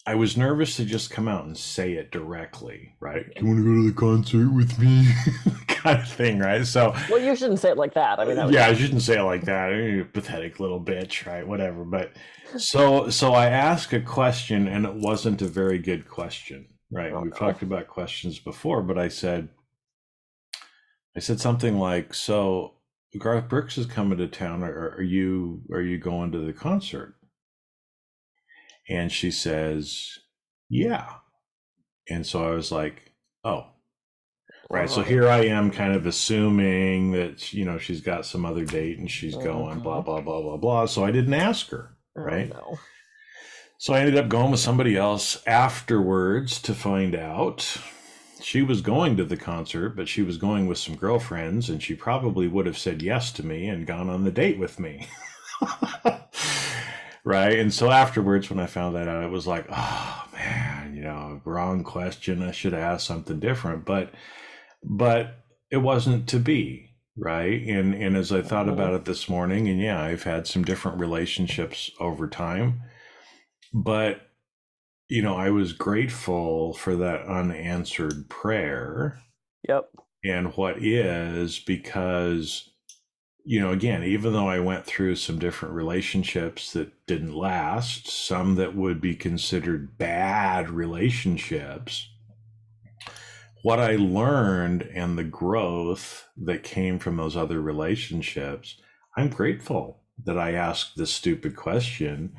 I 0.07 0.15
was 0.15 0.37
nervous 0.37 0.77
to 0.77 0.85
just 0.85 1.11
come 1.11 1.29
out 1.29 1.45
and 1.45 1.59
say 1.59 1.95
it 1.95 2.13
directly, 2.13 2.95
right? 3.01 3.27
Do 3.35 3.45
you 3.45 3.47
want 3.47 3.59
to 3.59 3.65
go 3.65 3.75
to 3.75 3.89
the 3.89 3.93
concert 3.93 4.55
with 4.55 4.79
me? 4.79 5.09
kind 5.87 6.01
of 6.01 6.09
thing, 6.09 6.39
right? 6.39 6.67
So, 6.67 6.95
well, 7.11 7.21
you 7.21 7.35
shouldn't 7.37 7.61
say 7.61 7.71
it 7.71 7.77
like 7.77 7.95
that. 7.95 8.19
I 8.19 8.25
mean, 8.25 8.37
that 8.37 8.51
yeah, 8.51 8.67
I 8.67 8.75
shouldn't 8.75 9.03
say 9.03 9.19
it 9.19 9.23
like 9.23 9.45
that. 9.45 9.71
You 9.71 10.05
pathetic 10.05 10.61
little 10.61 10.81
bitch, 10.81 11.27
right? 11.27 11.47
Whatever. 11.47 11.85
But 11.85 12.13
so, 12.57 13.09
so 13.11 13.33
I 13.33 13.47
asked 13.47 13.93
a 13.93 14.01
question, 14.01 14.67
and 14.69 14.85
it 14.85 14.95
wasn't 14.95 15.43
a 15.43 15.47
very 15.47 15.79
good 15.79 16.09
question, 16.09 16.67
right? 16.91 17.13
Oh, 17.13 17.21
We've 17.21 17.33
no. 17.33 17.37
talked 17.37 17.63
about 17.63 17.89
questions 17.89 18.39
before, 18.39 18.83
but 18.83 18.99
I 18.99 19.09
said, 19.09 19.49
I 21.17 21.21
said 21.21 21.41
something 21.41 21.79
like, 21.79 22.15
"So, 22.15 22.75
Garth 23.19 23.49
Brooks 23.49 23.79
is 23.79 23.87
coming 23.87 24.19
to 24.19 24.27
town. 24.27 24.63
Are, 24.63 24.91
are 24.97 25.03
you 25.03 25.63
are 25.73 25.81
you 25.83 25.99
going 25.99 26.33
to 26.33 26.39
the 26.39 26.53
concert?" 26.53 27.17
And 28.89 29.11
she 29.11 29.31
says, 29.31 30.19
Yeah. 30.69 31.07
And 32.09 32.27
so 32.27 32.47
I 32.47 32.55
was 32.55 32.71
like, 32.71 33.13
Oh, 33.45 33.67
right. 34.71 34.89
So 34.89 35.03
here 35.03 35.29
I 35.29 35.47
am 35.47 35.71
kind 35.71 35.95
of 35.95 36.07
assuming 36.07 37.13
that, 37.13 37.53
you 37.53 37.65
know, 37.65 37.79
she's 37.79 38.01
got 38.01 38.27
some 38.27 38.45
other 38.45 38.65
date 38.65 38.99
and 38.99 39.11
she's 39.11 39.35
going, 39.35 39.81
blah, 39.81 39.97
mm-hmm. 39.97 40.05
blah, 40.05 40.21
blah, 40.21 40.43
blah, 40.43 40.57
blah. 40.57 40.87
So 40.87 41.05
I 41.05 41.11
didn't 41.11 41.35
ask 41.35 41.69
her. 41.71 41.97
Oh, 42.17 42.23
right. 42.23 42.53
Oh, 42.55 42.73
no. 42.73 42.79
So 43.79 43.93
I 43.93 44.01
ended 44.01 44.17
up 44.17 44.29
going 44.29 44.51
with 44.51 44.61
somebody 44.61 44.97
else 44.97 45.43
afterwards 45.47 46.63
to 46.63 46.75
find 46.75 47.15
out 47.15 47.77
she 48.41 48.63
was 48.63 48.81
going 48.81 49.17
to 49.17 49.25
the 49.25 49.37
concert, 49.37 49.97
but 49.97 50.09
she 50.09 50.23
was 50.23 50.37
going 50.37 50.67
with 50.67 50.79
some 50.79 50.97
girlfriends, 50.97 51.69
and 51.69 51.83
she 51.83 51.95
probably 51.95 52.49
would 52.49 52.67
have 52.67 52.79
said 52.79 53.03
yes 53.03 53.33
to 53.33 53.47
me 53.47 53.69
and 53.69 53.87
gone 53.87 54.09
on 54.09 54.25
the 54.25 54.31
date 54.31 54.59
with 54.59 54.79
me. 54.79 55.07
right? 57.25 57.59
And 57.59 57.75
so 57.75 57.91
afterwards, 57.91 58.49
when 58.49 58.61
I 58.61 58.67
found 58.67 58.95
that 58.95 59.09
out, 59.09 59.25
it 59.25 59.31
was 59.31 59.47
like, 59.47 59.67
oh 59.71 60.25
man, 60.33 60.95
you 60.95 61.03
know, 61.03 61.41
wrong 61.45 61.83
question. 61.83 62.43
I 62.43 62.53
should 62.53 62.73
have 62.73 62.83
asked 62.83 63.07
something 63.07 63.41
different, 63.41 63.85
but 63.85 64.13
but 64.83 65.45
it 65.71 65.79
wasn't 65.79 66.29
to 66.29 66.39
be, 66.39 66.91
right? 67.17 67.61
And 67.63 67.95
and 67.95 68.17
as 68.17 68.33
I 68.33 68.43
thought 68.43 68.69
about 68.69 68.95
it 68.95 69.05
this 69.07 69.29
morning, 69.29 69.69
and 69.69 69.81
yeah, 69.81 70.01
I've 70.01 70.23
had 70.23 70.47
some 70.47 70.65
different 70.65 71.01
relationships 71.01 71.91
over 71.99 72.29
time, 72.29 72.83
but 73.75 74.21
you 75.09 75.23
know, 75.23 75.37
I 75.37 75.51
was 75.51 75.73
grateful 75.73 76.75
for 76.75 76.97
that 76.97 77.27
unanswered 77.27 78.29
prayer. 78.29 79.21
Yep. 79.69 79.91
And 80.25 80.57
what 80.57 80.83
is 80.83 81.59
because 81.61 82.71
you 83.49 83.61
know, 83.61 83.71
again, 83.71 84.03
even 84.03 84.33
though 84.33 84.49
I 84.49 84.59
went 84.59 84.85
through 84.87 85.15
some 85.15 85.39
different 85.39 85.73
relationships 85.73 86.73
that 86.73 87.07
didn't 87.07 87.33
last, 87.33 88.09
some 88.09 88.57
that 88.57 88.75
would 88.75 89.01
be 89.01 89.15
considered 89.15 89.97
bad 89.97 90.69
relationships, 90.69 92.09
what 93.63 93.79
I 93.79 93.95
learned 93.95 94.83
and 94.93 95.17
the 95.17 95.25
growth 95.25 96.29
that 96.37 96.65
came 96.65 96.99
from 96.99 97.19
those 97.19 97.37
other 97.37 97.61
relationships, 97.61 98.81
I'm 99.17 99.29
grateful 99.29 100.01
that 100.25 100.37
I 100.37 100.55
asked 100.55 100.97
this 100.97 101.13
stupid 101.13 101.55
question 101.55 102.35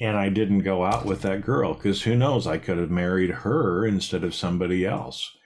and 0.00 0.16
I 0.16 0.30
didn't 0.30 0.60
go 0.60 0.84
out 0.84 1.04
with 1.04 1.22
that 1.22 1.44
girl 1.44 1.74
because 1.74 2.02
who 2.02 2.16
knows, 2.16 2.46
I 2.46 2.58
could 2.58 2.78
have 2.78 2.90
married 2.90 3.30
her 3.30 3.86
instead 3.86 4.24
of 4.24 4.34
somebody 4.34 4.86
else. 4.86 5.36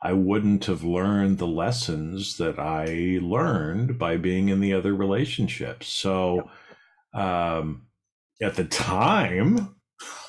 I 0.00 0.12
wouldn't 0.12 0.66
have 0.66 0.84
learned 0.84 1.38
the 1.38 1.46
lessons 1.46 2.36
that 2.36 2.58
I 2.58 3.18
learned 3.22 3.98
by 3.98 4.18
being 4.18 4.50
in 4.50 4.60
the 4.60 4.74
other 4.74 4.94
relationships. 4.94 5.88
So 5.88 6.50
um, 7.14 7.86
at 8.40 8.54
the 8.54 8.64
time, 8.64 9.76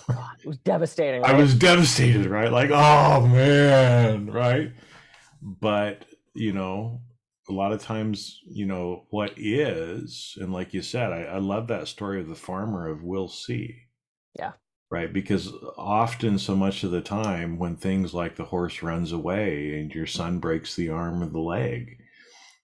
it 0.09 0.47
was 0.47 0.57
devastating. 0.59 1.21
Right? 1.21 1.35
I 1.35 1.37
was 1.37 1.53
devastated, 1.53 2.27
right? 2.27 2.51
Like, 2.51 2.69
oh 2.71 3.27
man, 3.27 4.31
right? 4.31 4.71
But, 5.41 6.05
you 6.33 6.53
know, 6.53 7.01
a 7.49 7.53
lot 7.53 7.73
of 7.73 7.81
times, 7.81 8.39
you 8.47 8.65
know, 8.65 9.05
what 9.09 9.33
is, 9.35 10.37
and 10.39 10.53
like 10.53 10.73
you 10.73 10.81
said, 10.81 11.11
I, 11.11 11.23
I 11.23 11.37
love 11.39 11.67
that 11.67 11.87
story 11.87 12.19
of 12.21 12.27
the 12.27 12.35
farmer 12.35 12.87
of 12.87 13.03
we'll 13.03 13.27
see. 13.27 13.81
Yeah. 14.37 14.53
Right 14.91 15.11
because 15.11 15.51
often 15.77 16.37
so 16.37 16.55
much 16.55 16.83
of 16.83 16.91
the 16.91 17.01
time 17.01 17.57
when 17.57 17.75
things 17.75 18.13
like 18.13 18.35
the 18.35 18.45
horse 18.45 18.83
runs 18.83 19.11
away 19.11 19.79
and 19.79 19.93
your 19.93 20.05
son 20.05 20.39
breaks 20.39 20.75
the 20.75 20.89
arm 20.89 21.23
or 21.23 21.27
the 21.27 21.39
leg 21.39 21.97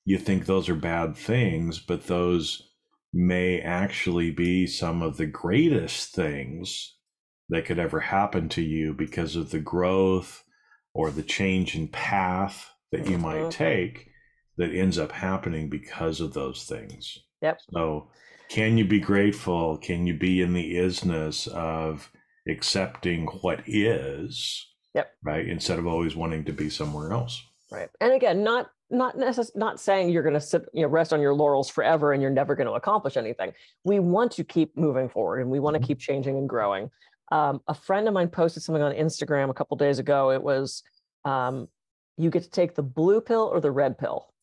you 0.06 0.18
think 0.18 0.46
those 0.46 0.70
are 0.70 0.76
bad 0.76 1.16
things 1.16 1.80
but 1.80 2.08
those 2.08 2.72
may 3.14 3.60
actually 3.60 4.32
be 4.32 4.66
some 4.66 5.02
of 5.02 5.18
the 5.18 5.26
greatest 5.26 6.14
things 6.14 6.96
that 7.50 7.66
could 7.66 7.80
ever 7.80 8.00
happen 8.00 8.48
to 8.48 8.62
you 8.62 8.94
because 8.94 9.36
of 9.36 9.52
the 9.52 9.60
growth 9.60 10.44
or 10.94 11.12
the 11.12 11.24
change 11.24 11.76
in 11.76 11.88
path 11.88 12.70
that 12.92 13.08
you 13.08 13.18
might 13.18 13.38
mm-hmm. 13.38 13.50
take 13.50 14.08
that 14.58 14.74
ends 14.74 14.98
up 14.98 15.12
happening 15.12 15.70
because 15.70 16.22
of 16.22 16.34
those 16.34 16.64
things. 16.64 17.18
Yep. 17.42 17.60
So 17.72 18.10
can 18.52 18.78
you 18.78 18.84
be 18.84 19.00
grateful? 19.00 19.78
Can 19.78 20.06
you 20.06 20.14
be 20.14 20.42
in 20.42 20.52
the 20.52 20.76
isness 20.76 21.48
of 21.48 22.12
accepting 22.50 23.26
what 23.28 23.62
is? 23.66 24.68
Yep. 24.94 25.10
Right. 25.24 25.48
Instead 25.48 25.80
of 25.80 25.88
always 25.88 26.18
wanting 26.18 26.44
to 26.44 26.52
be 26.52 26.70
somewhere 26.70 27.14
else. 27.14 27.42
Right. 27.72 27.88
And 28.02 28.12
again, 28.12 28.44
not 28.44 28.70
not 28.90 29.16
necess- 29.16 29.56
not 29.56 29.80
saying 29.80 30.10
you're 30.10 30.22
going 30.22 30.34
to 30.34 30.42
sit 30.42 30.66
you 30.74 30.82
know 30.82 30.90
rest 30.90 31.14
on 31.14 31.22
your 31.22 31.34
laurels 31.34 31.70
forever 31.70 32.12
and 32.12 32.22
you're 32.22 32.30
never 32.30 32.54
going 32.54 32.68
to 32.68 32.74
accomplish 32.74 33.16
anything. 33.16 33.54
We 33.86 34.00
want 34.00 34.34
to 34.34 34.44
keep 34.44 34.76
moving 34.76 35.08
forward 35.08 35.40
and 35.40 35.50
we 35.50 35.62
want 35.62 35.76
to 35.76 35.80
mm-hmm. 35.80 35.88
keep 35.88 36.00
changing 36.00 36.38
and 36.38 36.50
growing. 36.50 36.92
Um, 37.32 37.62
a 37.70 37.74
friend 37.74 38.06
of 38.10 38.14
mine 38.14 38.28
posted 38.28 38.64
something 38.64 38.84
on 38.84 38.92
Instagram 38.92 39.50
a 39.50 39.54
couple 39.54 39.78
days 39.78 39.98
ago. 39.98 40.32
It 40.32 40.44
was 40.44 40.84
um, 41.24 41.70
you 42.18 42.30
get 42.30 42.44
to 42.44 42.50
take 42.50 42.76
the 42.76 42.84
blue 42.84 43.22
pill 43.22 43.50
or 43.50 43.62
the 43.62 43.72
red 43.72 43.98
pill. 43.98 44.34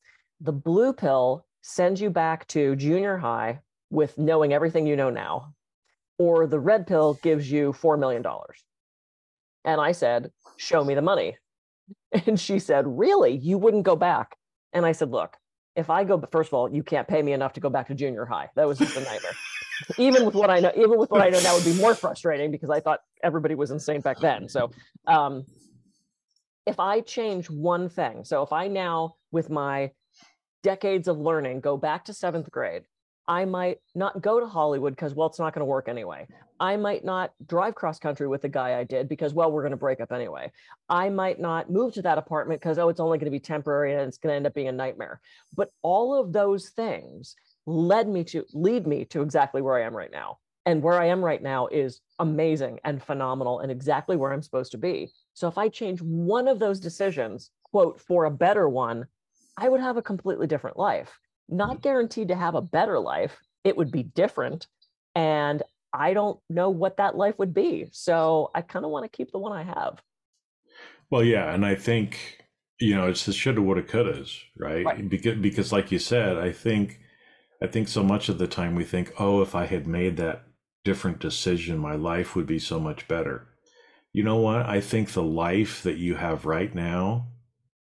The 0.41 0.53
blue 0.53 0.95
pill 0.95 1.45
sends 1.61 2.01
you 2.01 2.09
back 2.09 2.47
to 2.49 2.75
junior 2.75 3.19
high 3.19 3.61
with 3.91 4.19
knowing 4.19 4.53
everything 4.53 4.87
you 4.87 4.97
know 4.97 5.11
now, 5.11 5.55
or 6.19 6.47
the 6.47 6.59
red 6.59 6.87
pill 6.87 7.19
gives 7.23 7.51
you 7.51 7.73
$4 7.73 7.99
million. 7.99 8.25
And 9.65 9.81
I 9.81 9.93
said, 9.93 10.31
Show 10.57 10.85
me 10.85 10.95
the 10.95 11.03
money. 11.03 11.37
And 12.27 12.39
she 12.41 12.59
said, 12.59 12.85
Really? 12.87 13.37
You 13.37 13.59
wouldn't 13.59 13.85
go 13.85 13.97
back? 13.97 14.37
And 14.73 14.85
I 14.85 14.93
said, 14.93 15.11
Look, 15.11 15.37
if 15.77 15.91
I 15.91 16.05
go, 16.05 16.23
first 16.33 16.49
of 16.49 16.55
all, 16.55 16.73
you 16.73 16.83
can't 16.83 17.07
pay 17.07 17.23
me 17.23 17.33
enough 17.33 17.53
to 17.55 17.61
go 17.61 17.71
back 17.71 17.87
to 17.89 17.95
junior 17.95 18.25
high. 18.25 18.49
That 18.57 18.67
was 18.67 18.79
just 18.79 18.97
a 18.97 19.01
nightmare. 19.01 19.33
even 19.99 20.25
with 20.27 20.35
what 20.35 20.51
I 20.51 20.59
know, 20.59 20.73
even 20.77 20.99
with 20.99 21.11
what 21.11 21.23
I 21.23 21.29
know 21.29 21.41
now 21.41 21.55
would 21.55 21.65
be 21.65 21.75
more 21.75 21.95
frustrating 21.95 22.51
because 22.51 22.71
I 22.71 22.81
thought 22.81 23.01
everybody 23.23 23.55
was 23.55 23.71
insane 23.71 24.01
back 24.01 24.19
then. 24.21 24.49
So, 24.49 24.71
um, 25.07 25.45
if 26.67 26.81
I 26.81 27.01
change 27.01 27.49
one 27.49 27.89
thing, 27.89 28.25
so 28.25 28.43
if 28.43 28.53
I 28.53 28.69
now, 28.69 29.15
with 29.31 29.49
my 29.49 29.93
decades 30.63 31.09
of 31.09 31.19
learning, 31.19 31.61
go 31.61 31.77
back 31.77 32.05
to 32.07 32.13
seventh 32.13 32.51
grade 32.51 32.83
I 33.29 33.45
might 33.45 33.79
not 33.95 34.23
go 34.23 34.41
to 34.41 34.47
Hollywood 34.47 34.95
because, 34.95 35.15
well, 35.15 35.29
it's 35.29 35.39
not 35.39 35.53
going 35.53 35.61
to 35.61 35.67
work 35.67 35.87
anyway. 35.87 36.27
I 36.59 36.79
might 36.79 37.05
not 37.05 37.33
drive 37.47 37.75
cross 37.75 37.99
country 37.99 38.27
with 38.27 38.41
the 38.41 38.49
guy 38.49 38.79
I 38.79 38.85
did 38.85 39.07
because, 39.07 39.35
well, 39.35 39.53
we're 39.53 39.63
going 39.63 39.73
to 39.73 39.77
break 39.77 40.01
up 40.01 40.13
anyway. 40.13 40.51
I 40.89 41.11
might 41.11 41.39
not 41.39 41.71
move 41.71 41.93
to 41.95 42.03
that 42.03 42.17
apartment 42.17 42.61
because, 42.61 42.79
oh, 42.79 42.89
it's 42.89 43.01
only 43.01 43.19
going 43.19 43.27
to 43.27 43.31
be 43.31 43.39
temporary 43.39 43.93
and 43.93 44.01
it's 44.09 44.17
going 44.17 44.33
to 44.33 44.37
end 44.37 44.47
up 44.47 44.55
being 44.55 44.69
a 44.69 44.73
nightmare. 44.73 45.21
But 45.55 45.71
all 45.83 46.19
of 46.19 46.33
those 46.33 46.71
things 46.71 47.37
led 47.67 48.09
me 48.09 48.25
to 48.25 48.45
lead 48.55 48.87
me 48.87 49.05
to 49.07 49.21
exactly 49.21 49.61
where 49.61 49.77
I 49.77 49.83
am 49.83 49.95
right 49.95 50.11
now. 50.11 50.39
And 50.65 50.83
where 50.83 51.01
I 51.01 51.07
am 51.07 51.23
right 51.23 51.43
now 51.43 51.67
is 51.67 52.01
amazing 52.19 52.81
and 52.85 53.03
phenomenal 53.03 53.61
and 53.61 53.71
exactly 53.71 54.17
where 54.17 54.33
I'm 54.33 54.43
supposed 54.43 54.73
to 54.73 54.79
be. 54.79 55.11
So 55.35 55.49
if 55.49 55.59
I 55.59 55.69
change 55.69 56.01
one 56.01 56.49
of 56.49 56.59
those 56.59 56.81
decisions, 56.81 57.51
quote, 57.63 58.01
for 58.01 58.25
a 58.25 58.31
better 58.31 58.69
one, 58.69 59.07
I 59.57 59.69
would 59.69 59.81
have 59.81 59.97
a 59.99 60.03
completely 60.03 60.47
different 60.47 60.79
life 60.79 61.19
not 61.49 61.71
mm-hmm. 61.71 61.81
guaranteed 61.81 62.29
to 62.29 62.37
have 62.37 62.55
a 62.55 62.63
better 62.63 62.99
life. 62.99 63.39
It 63.65 63.77
would 63.77 63.91
be 63.91 64.03
different. 64.03 64.67
And 65.15 65.63
I 65.93 66.15
don't 66.15 66.39
know 66.49 66.71
what 66.71 66.99
that 66.99 67.17
life 67.17 67.39
would 67.39 67.55
be. 67.55 67.89
So 67.93 68.51
I 68.55 68.63
kind 68.63 68.85
of 68.85 68.91
want 68.91 69.05
to 69.05 69.17
keep 69.17 69.33
the 69.33 69.39
one 69.39 69.53
I 69.53 69.63
have. 69.63 70.03
Well, 71.11 71.25
yeah. 71.25 71.53
And 71.53 71.65
I 71.65 71.75
think, 71.75 72.45
you 72.79 72.95
know, 72.95 73.09
it's 73.09 73.25
the 73.25 73.33
shoulda, 73.33 73.63
woulda, 73.63 73.83
couldas, 73.83 74.39
right? 74.59 74.85
right? 74.85 75.09
Because, 75.09 75.39
because 75.39 75.73
like 75.73 75.91
you 75.91 75.99
said, 75.99 76.37
I 76.37 76.53
think, 76.53 77.01
I 77.63 77.67
think 77.67 77.89
so 77.89 78.03
much 78.03 78.29
of 78.29 78.39
the 78.39 78.47
time 78.47 78.75
we 78.75 78.85
think, 78.85 79.13
oh, 79.19 79.41
if 79.41 79.55
I 79.55 79.67
had 79.67 79.87
made 79.87 80.17
that 80.19 80.45
different 80.85 81.19
decision, 81.19 81.79
my 81.79 81.95
life 81.95 82.37
would 82.37 82.47
be 82.47 82.59
so 82.59 82.79
much 82.79 83.09
better. 83.09 83.49
You 84.13 84.23
know 84.23 84.37
what? 84.37 84.67
I 84.67 84.81
think 84.81 85.13
the 85.13 85.23
life 85.23 85.83
that 85.83 85.97
you 85.97 86.15
have 86.15 86.47
right 86.47 86.75
now 86.75 87.29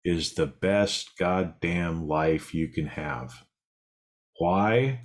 is 0.03 0.33
the 0.33 0.47
best 0.47 1.17
goddamn 1.17 2.07
life 2.07 2.53
you 2.53 2.67
can 2.67 2.87
have. 2.87 3.43
Why? 4.41 5.01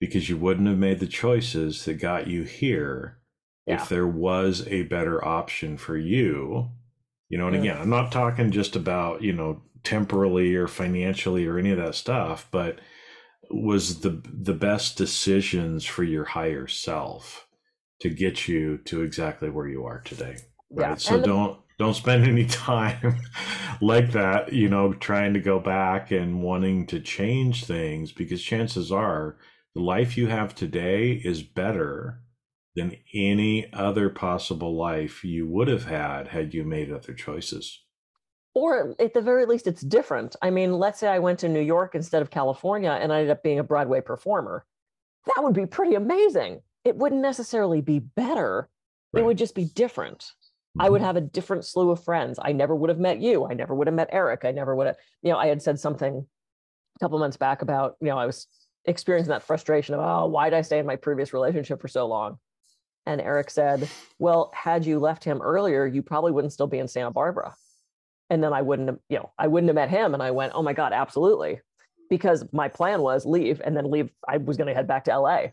because 0.00 0.30
you 0.30 0.36
wouldn't 0.38 0.66
have 0.66 0.78
made 0.78 0.98
the 0.98 1.06
choices 1.06 1.84
that 1.84 1.94
got 2.00 2.26
you 2.26 2.42
here 2.42 3.18
Yeah. 3.66 3.82
if 3.82 3.90
there 3.90 4.06
was 4.06 4.66
a 4.66 4.84
better 4.84 5.22
option 5.22 5.76
for 5.76 5.94
you. 5.98 6.70
You 7.28 7.36
know, 7.36 7.48
and 7.48 7.56
Yeah. 7.56 7.60
again, 7.72 7.82
I'm 7.82 7.90
not 7.90 8.10
talking 8.10 8.50
just 8.50 8.74
about, 8.76 9.20
you 9.22 9.34
know, 9.34 9.62
temporally 9.84 10.54
or 10.54 10.66
financially 10.66 11.46
or 11.46 11.58
any 11.58 11.70
of 11.70 11.76
that 11.76 11.94
stuff, 11.94 12.48
but 12.50 12.78
was 13.50 14.00
the 14.00 14.22
the 14.24 14.54
best 14.54 14.96
decisions 14.96 15.84
for 15.84 16.02
your 16.02 16.24
higher 16.24 16.66
self 16.66 17.46
to 18.00 18.08
get 18.08 18.48
you 18.48 18.78
to 18.86 19.02
exactly 19.02 19.50
where 19.50 19.68
you 19.68 19.84
are 19.84 20.00
today. 20.00 20.36
Right. 20.70 20.88
Yeah. 20.90 20.94
So 20.94 21.16
And 21.16 21.24
don't 21.24 21.58
don't 21.80 21.94
spend 21.94 22.24
any 22.28 22.44
time 22.44 23.20
like 23.80 24.12
that, 24.12 24.52
you 24.52 24.68
know, 24.68 24.92
trying 24.92 25.32
to 25.34 25.40
go 25.40 25.58
back 25.58 26.12
and 26.12 26.42
wanting 26.42 26.86
to 26.86 27.00
change 27.00 27.64
things 27.64 28.12
because 28.12 28.42
chances 28.42 28.92
are 28.92 29.36
the 29.74 29.80
life 29.80 30.16
you 30.16 30.26
have 30.26 30.54
today 30.54 31.12
is 31.12 31.42
better 31.42 32.20
than 32.76 32.96
any 33.14 33.72
other 33.72 34.10
possible 34.10 34.76
life 34.76 35.24
you 35.24 35.46
would 35.46 35.68
have 35.68 35.86
had 35.86 36.28
had 36.28 36.54
you 36.54 36.64
made 36.64 36.92
other 36.92 37.14
choices. 37.14 37.82
or 38.54 38.94
at 38.98 39.14
the 39.14 39.20
very 39.20 39.46
least 39.46 39.66
it's 39.66 39.82
different. 39.82 40.36
I 40.42 40.50
mean 40.50 40.72
let's 40.74 41.00
say 41.00 41.08
i 41.08 41.18
went 41.18 41.38
to 41.40 41.48
new 41.48 41.60
york 41.60 41.94
instead 41.94 42.20
of 42.20 42.30
california 42.30 42.90
and 42.90 43.12
i 43.12 43.20
ended 43.20 43.30
up 43.30 43.42
being 43.42 43.58
a 43.58 43.64
broadway 43.64 44.00
performer. 44.00 44.66
That 45.26 45.42
would 45.42 45.54
be 45.54 45.66
pretty 45.66 45.94
amazing. 45.94 46.62
It 46.84 46.96
wouldn't 46.96 47.22
necessarily 47.22 47.80
be 47.80 48.00
better. 48.00 48.68
It 49.14 49.24
would 49.24 49.38
just 49.38 49.54
be 49.54 49.64
different 49.64 50.32
i 50.78 50.88
would 50.88 50.98
mm-hmm. 50.98 51.06
have 51.06 51.16
a 51.16 51.20
different 51.20 51.64
slew 51.64 51.90
of 51.90 52.02
friends 52.02 52.38
i 52.42 52.52
never 52.52 52.74
would 52.74 52.90
have 52.90 52.98
met 52.98 53.20
you 53.20 53.46
i 53.46 53.54
never 53.54 53.74
would 53.74 53.86
have 53.86 53.94
met 53.94 54.08
eric 54.12 54.44
i 54.44 54.50
never 54.50 54.74
would 54.74 54.86
have 54.86 54.96
you 55.22 55.30
know 55.30 55.38
i 55.38 55.46
had 55.46 55.62
said 55.62 55.78
something 55.78 56.26
a 56.96 56.98
couple 56.98 57.18
months 57.18 57.36
back 57.36 57.62
about 57.62 57.96
you 58.00 58.08
know 58.08 58.18
i 58.18 58.26
was 58.26 58.46
experiencing 58.86 59.30
that 59.30 59.42
frustration 59.42 59.94
of 59.94 60.00
oh 60.00 60.26
why 60.26 60.48
did 60.48 60.56
i 60.56 60.62
stay 60.62 60.78
in 60.78 60.86
my 60.86 60.96
previous 60.96 61.32
relationship 61.32 61.80
for 61.80 61.88
so 61.88 62.06
long 62.06 62.38
and 63.06 63.20
eric 63.20 63.50
said 63.50 63.88
well 64.18 64.50
had 64.54 64.86
you 64.86 64.98
left 64.98 65.24
him 65.24 65.42
earlier 65.42 65.86
you 65.86 66.02
probably 66.02 66.32
wouldn't 66.32 66.52
still 66.52 66.66
be 66.66 66.78
in 66.78 66.88
santa 66.88 67.10
barbara 67.10 67.54
and 68.30 68.42
then 68.42 68.52
I 68.52 68.62
wouldn't 68.62 68.88
have, 68.88 68.98
you 69.08 69.18
know, 69.18 69.32
I 69.36 69.48
wouldn't 69.48 69.68
have 69.68 69.74
met 69.74 69.90
him. 69.90 70.14
And 70.14 70.22
I 70.22 70.30
went, 70.30 70.52
oh 70.54 70.62
my 70.62 70.72
God, 70.72 70.92
absolutely. 70.92 71.60
Because 72.08 72.44
my 72.52 72.68
plan 72.68 73.02
was 73.02 73.26
leave 73.26 73.60
and 73.62 73.76
then 73.76 73.90
leave. 73.90 74.10
I 74.26 74.38
was 74.38 74.56
going 74.56 74.68
to 74.68 74.74
head 74.74 74.86
back 74.86 75.04
to 75.04 75.18
LA. 75.18 75.48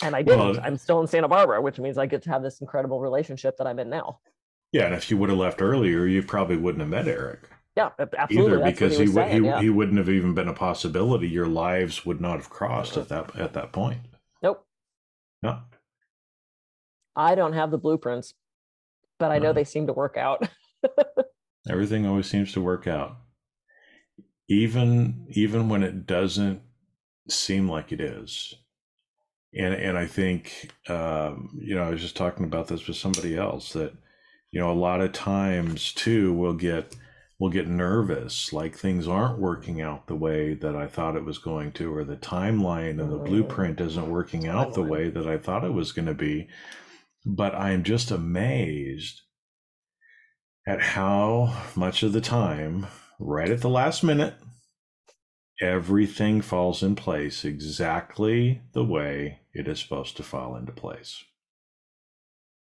And 0.00 0.16
I 0.16 0.22
didn't. 0.22 0.38
Well- 0.38 0.60
I'm 0.62 0.76
still 0.76 1.00
in 1.00 1.06
Santa 1.06 1.28
Barbara, 1.28 1.60
which 1.60 1.78
means 1.78 1.98
I 1.98 2.06
get 2.06 2.22
to 2.22 2.30
have 2.30 2.42
this 2.42 2.60
incredible 2.60 3.00
relationship 3.00 3.56
that 3.58 3.66
I'm 3.66 3.78
in 3.78 3.90
now. 3.90 4.20
Yeah, 4.72 4.86
and 4.86 4.94
if 4.94 5.10
you 5.10 5.18
would 5.18 5.28
have 5.28 5.38
left 5.38 5.60
earlier, 5.60 6.06
you 6.06 6.22
probably 6.22 6.56
wouldn't 6.56 6.80
have 6.80 6.88
met 6.88 7.06
Eric 7.06 7.40
Yeah, 7.76 7.90
absolutely. 8.16 8.52
either 8.54 8.58
That's 8.64 8.72
because 8.78 8.96
he 8.98 9.04
he 9.04 9.12
saying. 9.12 9.42
he, 9.42 9.48
yeah. 9.48 9.60
he 9.60 9.68
wouldn't 9.68 9.98
have 9.98 10.08
even 10.08 10.32
been 10.32 10.48
a 10.48 10.54
possibility. 10.54 11.28
Your 11.28 11.46
lives 11.46 12.06
would 12.06 12.22
not 12.22 12.36
have 12.36 12.48
crossed 12.48 12.96
at 12.96 13.08
that 13.10 13.36
at 13.36 13.52
that 13.52 13.72
point. 13.72 14.00
Nope. 14.42 14.66
No. 15.42 15.58
I 17.14 17.34
don't 17.34 17.52
have 17.52 17.70
the 17.70 17.76
blueprints, 17.76 18.32
but 19.18 19.30
I 19.30 19.38
know 19.38 19.52
they 19.52 19.64
seem 19.64 19.86
to 19.88 19.92
work 19.92 20.16
out. 20.16 20.48
Everything 21.68 22.06
always 22.06 22.26
seems 22.26 22.52
to 22.54 22.60
work 22.62 22.86
out. 22.86 23.18
Even 24.48 25.26
even 25.28 25.68
when 25.68 25.82
it 25.82 26.06
doesn't 26.06 26.62
seem 27.28 27.68
like 27.68 27.92
it 27.92 28.00
is. 28.00 28.54
And 29.54 29.74
and 29.74 29.98
I 29.98 30.06
think 30.06 30.70
um, 30.88 31.58
you 31.60 31.74
know, 31.74 31.82
I 31.84 31.90
was 31.90 32.00
just 32.00 32.16
talking 32.16 32.44
about 32.44 32.68
this 32.68 32.86
with 32.86 32.96
somebody 32.96 33.36
else 33.36 33.72
that, 33.72 33.92
you 34.50 34.60
know, 34.60 34.70
a 34.70 34.74
lot 34.74 35.00
of 35.00 35.12
times 35.12 35.92
too 35.92 36.32
we'll 36.32 36.54
get 36.54 36.96
we'll 37.38 37.50
get 37.50 37.66
nervous, 37.66 38.52
like 38.52 38.76
things 38.76 39.08
aren't 39.08 39.40
working 39.40 39.80
out 39.80 40.06
the 40.06 40.14
way 40.14 40.54
that 40.54 40.76
I 40.76 40.86
thought 40.86 41.16
it 41.16 41.24
was 41.24 41.38
going 41.38 41.72
to, 41.72 41.92
or 41.92 42.04
the 42.04 42.16
timeline 42.16 43.00
and 43.00 43.10
the 43.10 43.18
Mm. 43.18 43.24
blueprint 43.26 43.80
isn't 43.80 44.10
working 44.10 44.46
out 44.46 44.74
the 44.74 44.82
way 44.82 45.10
that 45.10 45.26
I 45.26 45.38
thought 45.38 45.64
it 45.64 45.72
was 45.72 45.90
going 45.90 46.06
to 46.06 46.14
be. 46.14 46.48
But 47.26 47.54
I'm 47.54 47.82
just 47.82 48.10
amazed 48.12 49.22
at 50.68 50.80
how 50.80 51.52
much 51.74 52.02
of 52.04 52.12
the 52.12 52.20
time, 52.20 52.86
right 53.18 53.50
at 53.50 53.60
the 53.60 53.68
last 53.68 54.04
minute, 54.04 54.34
everything 55.62 56.40
falls 56.42 56.82
in 56.82 56.94
place 56.96 57.44
exactly 57.44 58.60
the 58.72 58.84
way 58.84 59.38
it 59.54 59.68
is 59.68 59.78
supposed 59.80 60.16
to 60.16 60.22
fall 60.22 60.56
into 60.56 60.72
place. 60.72 61.24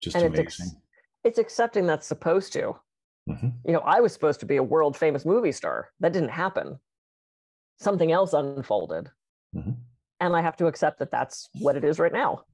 Just 0.03 0.15
And 0.17 0.27
it's 0.27 0.39
amazing. 0.39 0.67
ex- 0.67 0.83
it's 1.25 1.39
accepting 1.39 1.87
that's 1.87 2.07
supposed 2.07 2.53
to. 2.53 2.77
Mhm. 3.29 3.55
You 3.65 3.73
know, 3.73 3.81
I 3.81 4.01
was 4.01 4.13
supposed 4.13 4.41
to 4.41 4.47
be 4.47 4.57
a 4.57 4.63
world 4.63 4.97
famous 4.97 5.25
movie 5.25 5.53
star. 5.53 5.91
That 6.01 6.13
didn't 6.13 6.29
happen. 6.29 6.79
Something 7.81 8.13
else 8.13 8.35
unfolded. 8.35 9.11
Mhm. 9.57 9.77
And 10.21 10.37
I 10.37 10.43
have 10.43 10.57
to 10.59 10.67
accept 10.67 10.99
that 10.99 11.11
that's 11.11 11.49
what 11.61 11.77
it 11.77 11.85
is 11.85 11.99
right 11.99 12.13
now. 12.13 12.45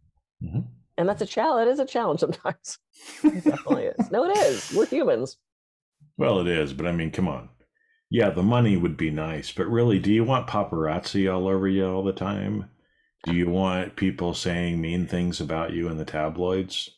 Mhm. 0.43 0.65
And 0.97 1.09
that's 1.09 1.23
a 1.23 1.27
challenge. 1.27 1.67
It 1.67 1.73
is 1.73 1.81
a 1.81 1.87
challenge 1.87 2.21
sometimes. 2.21 2.79
It 3.25 3.43
definitely 3.45 3.87
is. 3.87 4.11
No, 4.13 4.25
it 4.31 4.37
is. 4.37 4.73
We're 4.73 4.87
humans. 4.87 5.39
Well, 6.17 6.39
it 6.41 6.47
is, 6.47 6.73
but 6.73 6.87
I 6.87 6.93
mean, 6.93 7.11
come 7.11 7.27
on. 7.27 7.49
Yeah, 8.11 8.31
the 8.31 8.43
money 8.43 8.77
would 8.77 8.97
be 8.97 9.11
nice, 9.11 9.53
but 9.53 9.67
really, 9.69 9.99
do 9.99 10.13
you 10.13 10.23
want 10.25 10.49
paparazzi 10.49 11.33
all 11.33 11.47
over 11.49 11.67
you 11.69 11.87
all 11.87 12.03
the 12.03 12.13
time? 12.13 12.71
Do 13.23 13.33
you 13.33 13.49
want 13.49 13.97
people 13.97 14.35
saying 14.35 14.81
mean 14.81 15.07
things 15.07 15.41
about 15.41 15.73
you 15.73 15.89
in 15.89 15.97
the 15.97 16.05
tabloids? 16.05 16.91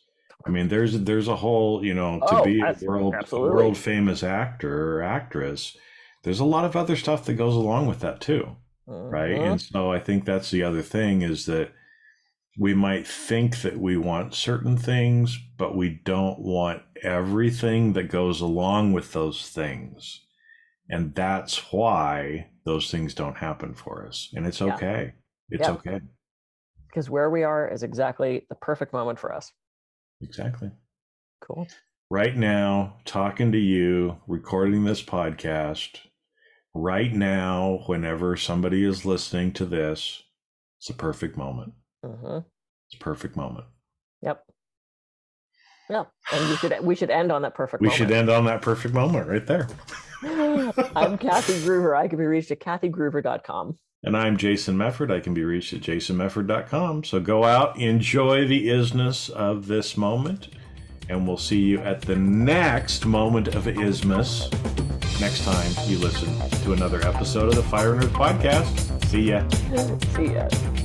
I 0.45 0.49
mean, 0.49 0.67
there's 0.69 1.01
there's 1.03 1.27
a 1.29 1.37
whole, 1.37 1.85
you 1.85 1.93
know, 1.93 2.21
to 2.27 2.35
Oh, 2.35 2.37
be 2.37 2.65
a 2.65 2.73
world 2.83 3.13
absolutely. 3.13 3.37
world 3.41 3.77
famous 3.77 4.23
actor 4.23 4.97
or 4.97 5.03
actress, 5.03 5.77
there's 6.23 6.39
a 6.41 6.45
lot 6.45 6.65
of 6.65 6.75
other 6.75 6.95
stuff 6.97 7.25
that 7.25 7.35
goes 7.35 7.55
along 7.55 7.87
with 7.87 7.99
that 8.01 8.19
too. 8.21 8.57
right 9.09 9.41
Mhm. 9.41 9.43
and 9.43 9.61
so 9.61 9.91
i 9.93 9.99
think 9.99 10.25
that's 10.25 10.51
the 10.51 10.63
other 10.63 10.81
thing 10.83 11.21
is 11.23 11.45
that 11.47 11.71
we 12.57 12.73
might 12.73 13.07
think 13.07 13.61
that 13.61 13.77
we 13.79 13.97
want 13.97 14.33
certain 14.33 14.77
things 14.77 15.37
but 15.57 15.75
we 15.75 15.89
don't 16.05 16.39
want 16.39 16.81
everything 17.03 17.93
that 17.93 18.09
goes 18.09 18.41
along 18.41 18.93
with 18.93 19.13
those 19.13 19.49
things 19.49 20.21
and 20.89 21.13
that's 21.15 21.71
why 21.71 22.47
those 22.65 22.89
things 22.91 23.13
don't 23.13 23.37
happen 23.37 23.73
for 23.73 24.05
us 24.07 24.29
and 24.33 24.45
it's 24.45 24.61
Yeah. 24.61 24.75
okay 24.75 25.13
it's 25.49 25.67
Yeah. 25.67 25.71
okay 25.75 25.99
Because 26.87 27.09
where 27.09 27.29
we 27.29 27.43
are 27.43 27.67
is 27.67 27.83
exactly 27.83 28.45
the 28.49 28.55
perfect 28.55 28.93
moment 28.93 29.19
for 29.19 29.33
us. 29.33 29.51
exactly 30.21 30.71
Cool. 31.41 31.67
right 32.09 32.35
now 32.35 32.97
talking 33.05 33.51
to 33.51 33.57
you 33.57 34.17
recording 34.27 34.83
this 34.85 35.03
podcast 35.03 35.97
right 36.73 37.13
now 37.13 37.83
whenever 37.85 38.35
somebody 38.37 38.83
is 38.85 39.05
listening 39.05 39.51
to 39.53 39.65
this 39.65 40.23
it's 40.79 40.89
a 40.89 40.93
perfect 40.93 41.35
moment 41.37 41.73
hmm 42.03 42.39
it's 42.87 42.95
a 42.95 43.03
perfect 43.03 43.35
moment 43.35 43.65
Yep. 44.21 44.41
Yeah. 45.89 46.05
And 46.31 46.49
we 46.49 46.55
should 46.55 46.85
we 46.85 46.95
should 46.95 47.09
end 47.09 47.29
on 47.31 47.41
that 47.41 47.55
perfect 47.55 47.81
We 47.81 47.89
moment. 47.89 47.97
should 47.97 48.11
end 48.11 48.29
on 48.29 48.45
that 48.45 48.61
perfect 48.61 48.93
moment 48.93 49.27
right 49.27 49.45
there. 49.45 49.67
I'm 50.95 51.17
Kathy 51.17 51.61
Gruber. 51.63 51.95
I 51.95 52.07
can 52.07 52.17
be 52.17 52.25
reached 52.25 52.51
at 52.51 52.59
kathygruber.com. 52.59 53.77
And 54.05 54.17
I'm 54.17 54.37
Jason 54.37 54.77
Mefford. 54.77 55.11
I 55.11 55.19
can 55.19 55.33
be 55.33 55.43
reached 55.43 55.73
at 55.73 55.81
jasonmefford.com. 55.81 57.03
So 57.05 57.19
go 57.19 57.43
out, 57.45 57.79
enjoy 57.79 58.45
the 58.47 58.67
isness 58.67 59.29
of 59.29 59.67
this 59.67 59.95
moment, 59.95 60.49
and 61.09 61.27
we'll 61.27 61.37
see 61.37 61.61
you 61.61 61.79
at 61.79 62.01
the 62.01 62.15
next 62.15 63.05
moment 63.05 63.55
of 63.55 63.67
ismus 63.67 64.49
next 65.19 65.45
time 65.45 65.71
you 65.87 65.97
listen 65.99 66.27
to 66.63 66.73
another 66.73 67.05
episode 67.07 67.47
of 67.47 67.55
the 67.55 67.63
Fire 67.63 67.93
and 67.93 68.03
Earth 68.03 68.13
Podcast. 68.13 69.05
See 69.05 69.29
ya. 69.29 69.47
See 70.15 70.33
ya. 70.33 70.82